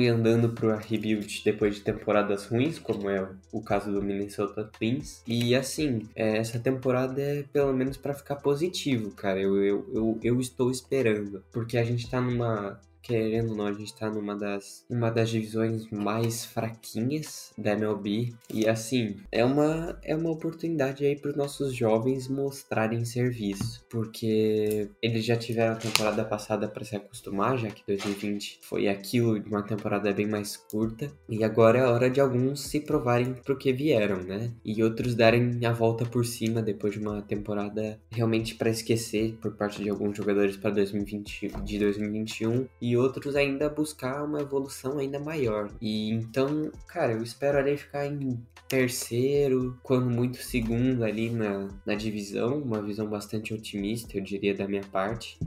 e 0.00 0.08
andando 0.08 0.50
pro 0.50 0.76
rebuild 0.76 1.42
depois 1.44 1.76
de 1.76 1.80
temporadas 1.80 2.46
ruins, 2.46 2.78
como 2.78 3.08
é 3.08 3.26
o 3.50 3.60
caso 3.62 3.92
do 3.92 4.02
Minnesota 4.02 4.64
Twins. 4.64 5.22
E 5.26 5.54
assim, 5.54 6.08
é, 6.14 6.38
essa 6.38 6.58
temporada 6.58 7.20
é 7.20 7.44
pelo 7.52 7.72
menos 7.72 7.96
para 7.96 8.14
ficar 8.14 8.36
positivo, 8.36 9.10
cara. 9.12 9.40
Eu, 9.40 9.56
eu, 9.62 9.90
eu, 9.92 10.18
eu 10.22 10.40
estou 10.40 10.70
esperando, 10.70 11.42
porque 11.52 11.78
a 11.78 11.84
gente 11.84 12.08
tá 12.10 12.20
numa 12.20 12.80
querendo 13.02 13.50
ou 13.50 13.56
não, 13.56 13.66
a 13.66 13.72
gente 13.72 13.94
tá 13.94 14.08
numa 14.08 14.36
das, 14.36 14.84
uma 14.88 15.10
das 15.10 15.28
divisões 15.30 15.88
mais 15.90 16.44
fraquinhas 16.44 17.52
da 17.58 17.72
MLB. 17.72 18.32
E 18.52 18.68
assim, 18.68 19.16
é 19.30 19.44
uma, 19.44 19.98
é 20.02 20.14
uma 20.14 20.30
oportunidade 20.30 21.04
aí 21.04 21.16
para 21.16 21.30
os 21.30 21.36
nossos 21.36 21.74
jovens 21.74 22.28
mostrarem 22.28 23.04
serviço. 23.04 23.84
Porque 23.90 24.88
eles 25.02 25.24
já 25.24 25.36
tiveram 25.36 25.74
a 25.74 25.76
temporada 25.76 26.24
passada 26.24 26.68
para 26.68 26.84
se 26.84 26.96
acostumar, 26.96 27.58
já 27.58 27.68
que 27.68 27.82
2020 27.86 28.60
foi 28.62 28.88
aquilo 28.88 29.38
de 29.38 29.48
uma 29.48 29.62
temporada 29.62 30.12
bem 30.12 30.26
mais 30.26 30.56
curta. 30.56 31.10
E 31.28 31.42
agora 31.42 31.80
é 31.80 31.84
hora 31.84 32.10
de 32.10 32.20
alguns 32.20 32.60
se 32.60 32.80
provarem 32.80 33.34
pro 33.34 33.58
que 33.58 33.72
vieram, 33.72 34.22
né? 34.22 34.52
E 34.64 34.82
outros 34.82 35.14
darem 35.14 35.64
a 35.66 35.72
volta 35.72 36.04
por 36.04 36.24
cima 36.24 36.62
depois 36.62 36.94
de 36.94 37.00
uma 37.00 37.22
temporada 37.22 37.98
realmente 38.10 38.54
para 38.54 38.70
esquecer 38.70 39.36
por 39.40 39.52
parte 39.52 39.82
de 39.82 39.90
alguns 39.90 40.16
jogadores 40.16 40.56
para 40.56 40.70
2020 40.70 41.52
de 41.64 41.78
2021 41.78 42.66
e 42.80 42.91
outros 42.96 43.36
ainda 43.36 43.68
buscar 43.68 44.24
uma 44.24 44.40
evolução 44.40 44.98
ainda 44.98 45.18
maior. 45.18 45.70
E 45.80 46.10
então, 46.10 46.70
cara, 46.86 47.12
eu 47.12 47.22
espero 47.22 47.58
ali 47.58 47.76
ficar 47.76 48.06
em 48.06 48.38
terceiro, 48.68 49.78
quando 49.82 50.08
muito 50.08 50.38
segundo 50.38 51.04
ali 51.04 51.30
na, 51.30 51.68
na 51.84 51.94
divisão, 51.94 52.58
uma 52.58 52.80
visão 52.80 53.06
bastante 53.06 53.52
otimista, 53.52 54.16
eu 54.16 54.22
diria, 54.22 54.54
da 54.54 54.66
minha 54.66 54.84
parte. 54.84 55.38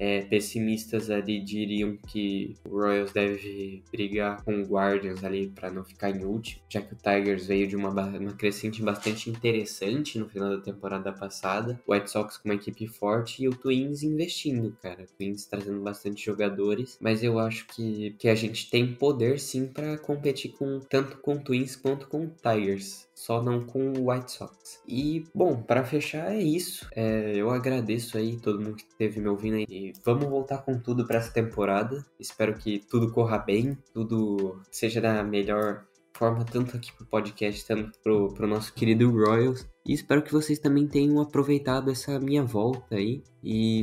É, 0.00 0.22
pessimistas 0.22 1.10
ali 1.10 1.38
diriam 1.42 1.94
que 2.08 2.56
o 2.64 2.70
Royals 2.70 3.12
deve 3.12 3.84
brigar 3.92 4.42
com 4.42 4.62
o 4.62 4.64
Guardians 4.64 5.22
ali 5.22 5.48
para 5.48 5.70
não 5.70 5.84
ficar 5.84 6.08
em 6.08 6.24
último, 6.24 6.62
já 6.70 6.80
que 6.80 6.94
o 6.94 6.96
Tigers 6.96 7.46
veio 7.46 7.66
de 7.66 7.76
uma, 7.76 7.90
uma 7.90 8.32
crescente 8.32 8.82
bastante 8.82 9.28
interessante 9.28 10.18
no 10.18 10.26
final 10.26 10.56
da 10.56 10.62
temporada 10.62 11.12
passada. 11.12 11.78
O 11.86 11.92
White 11.92 12.10
Sox 12.10 12.38
com 12.38 12.48
uma 12.48 12.54
equipe 12.54 12.86
forte 12.86 13.42
e 13.42 13.48
o 13.48 13.54
Twins 13.54 14.02
investindo, 14.02 14.74
cara. 14.82 15.02
O 15.02 15.16
Twins 15.18 15.44
trazendo 15.44 15.82
bastante 15.82 16.24
jogadores, 16.24 16.96
mas 16.98 17.22
eu 17.22 17.38
acho 17.38 17.66
que, 17.66 18.16
que 18.18 18.28
a 18.28 18.34
gente 18.34 18.70
tem 18.70 18.94
poder 18.94 19.38
sim 19.38 19.66
para 19.66 19.98
competir 19.98 20.52
com 20.52 20.80
tanto 20.80 21.18
com 21.18 21.36
Twins 21.36 21.76
quanto 21.76 22.08
com 22.08 22.26
Tigers 22.26 23.09
só 23.20 23.42
não 23.42 23.66
com 23.66 23.92
o 23.92 24.10
White 24.10 24.32
Sox. 24.32 24.80
E, 24.88 25.26
bom, 25.34 25.60
para 25.62 25.84
fechar 25.84 26.32
é 26.32 26.40
isso. 26.40 26.88
É, 26.96 27.34
eu 27.36 27.50
agradeço 27.50 28.16
aí 28.16 28.38
todo 28.40 28.58
mundo 28.58 28.76
que 28.76 28.84
esteve 28.84 29.20
me 29.20 29.28
ouvindo 29.28 29.56
aí. 29.56 29.66
E 29.68 29.92
vamos 30.02 30.24
voltar 30.24 30.58
com 30.58 30.78
tudo 30.78 31.06
para 31.06 31.18
essa 31.18 31.30
temporada. 31.30 32.02
Espero 32.18 32.54
que 32.54 32.78
tudo 32.78 33.12
corra 33.12 33.36
bem, 33.36 33.76
tudo 33.92 34.58
seja 34.70 35.02
da 35.02 35.22
melhor 35.22 35.84
forma, 36.14 36.46
tanto 36.46 36.74
aqui 36.78 36.90
pro 36.94 37.04
podcast, 37.04 37.66
tanto 37.66 37.98
pro, 38.02 38.32
pro 38.32 38.46
nosso 38.46 38.72
querido 38.72 39.10
Royals. 39.10 39.68
E 39.86 39.92
espero 39.92 40.22
que 40.22 40.32
vocês 40.32 40.58
também 40.58 40.86
tenham 40.86 41.20
aproveitado 41.20 41.90
essa 41.90 42.18
minha 42.20 42.42
volta 42.42 42.96
aí. 42.96 43.22
E 43.42 43.82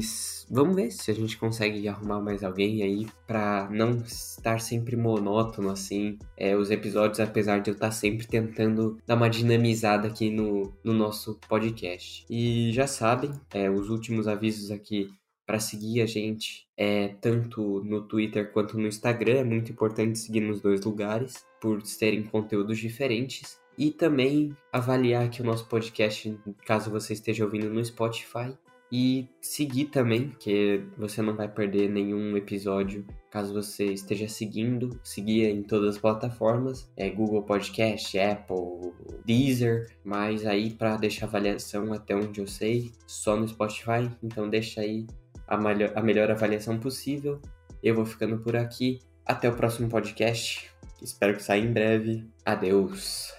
vamos 0.49 0.75
ver 0.75 0.91
se 0.91 1.09
a 1.09 1.13
gente 1.13 1.37
consegue 1.37 1.87
arrumar 1.87 2.21
mais 2.21 2.43
alguém 2.43 2.83
aí 2.83 3.07
para 3.25 3.67
não 3.71 3.97
estar 3.97 4.59
sempre 4.59 4.95
monótono 4.95 5.69
assim. 5.69 6.17
É, 6.37 6.55
os 6.55 6.69
episódios, 6.69 7.19
apesar 7.19 7.59
de 7.59 7.71
eu 7.71 7.73
estar 7.73 7.91
sempre 7.91 8.27
tentando 8.27 8.97
dar 9.05 9.15
uma 9.15 9.29
dinamizada 9.29 10.07
aqui 10.07 10.29
no, 10.29 10.71
no 10.83 10.93
nosso 10.93 11.39
podcast. 11.49 12.25
E 12.29 12.71
já 12.71 12.85
sabem, 12.85 13.31
é, 13.53 13.69
os 13.69 13.89
últimos 13.89 14.27
avisos 14.27 14.69
aqui 14.69 15.09
para 15.47 15.59
seguir 15.59 16.01
a 16.01 16.05
gente 16.05 16.67
é 16.75 17.07
tanto 17.21 17.81
no 17.85 18.01
Twitter 18.01 18.51
quanto 18.51 18.77
no 18.77 18.85
Instagram. 18.85 19.39
É 19.39 19.43
muito 19.45 19.71
importante 19.71 20.19
seguir 20.19 20.41
nos 20.41 20.61
dois 20.61 20.83
lugares 20.83 21.45
por 21.61 21.81
terem 21.81 22.23
conteúdos 22.23 22.77
diferentes. 22.77 23.57
E 23.77 23.91
também 23.91 24.55
avaliar 24.71 25.25
aqui 25.25 25.41
o 25.41 25.45
nosso 25.45 25.67
podcast, 25.67 26.37
caso 26.65 26.89
você 26.89 27.13
esteja 27.13 27.43
ouvindo 27.43 27.69
no 27.69 27.83
Spotify. 27.83 28.57
E 28.91 29.27
seguir 29.41 29.85
também, 29.85 30.29
que 30.39 30.81
você 30.97 31.21
não 31.21 31.35
vai 31.35 31.47
perder 31.47 31.89
nenhum 31.89 32.37
episódio 32.37 33.05
caso 33.37 33.53
você 33.53 33.85
esteja 33.85 34.27
seguindo. 34.27 34.99
Seguir 35.03 35.45
em 35.45 35.61
todas 35.61 35.95
as 35.95 36.01
plataformas, 36.01 36.91
é 36.97 37.07
Google 37.09 37.43
Podcast, 37.43 38.17
Apple, 38.17 38.93
Deezer. 39.23 39.95
Mas 40.03 40.43
aí 40.45 40.71
para 40.71 40.97
deixar 40.97 41.27
avaliação 41.27 41.93
até 41.93 42.15
onde 42.15 42.41
eu 42.41 42.47
sei, 42.47 42.91
só 43.05 43.37
no 43.37 43.47
Spotify. 43.47 44.09
Então 44.23 44.49
deixa 44.49 44.81
aí 44.81 45.05
a, 45.47 45.55
melhor, 45.55 45.91
a 45.95 46.01
melhor 46.01 46.31
avaliação 46.31 46.79
possível. 46.79 47.39
Eu 47.83 47.93
vou 47.93 48.05
ficando 48.05 48.39
por 48.39 48.55
aqui. 48.55 48.99
Até 49.23 49.47
o 49.47 49.55
próximo 49.55 49.87
podcast. 49.87 50.71
Espero 51.01 51.35
que 51.35 51.43
saia 51.43 51.61
em 51.61 51.71
breve. 51.71 52.25
Adeus. 52.43 53.36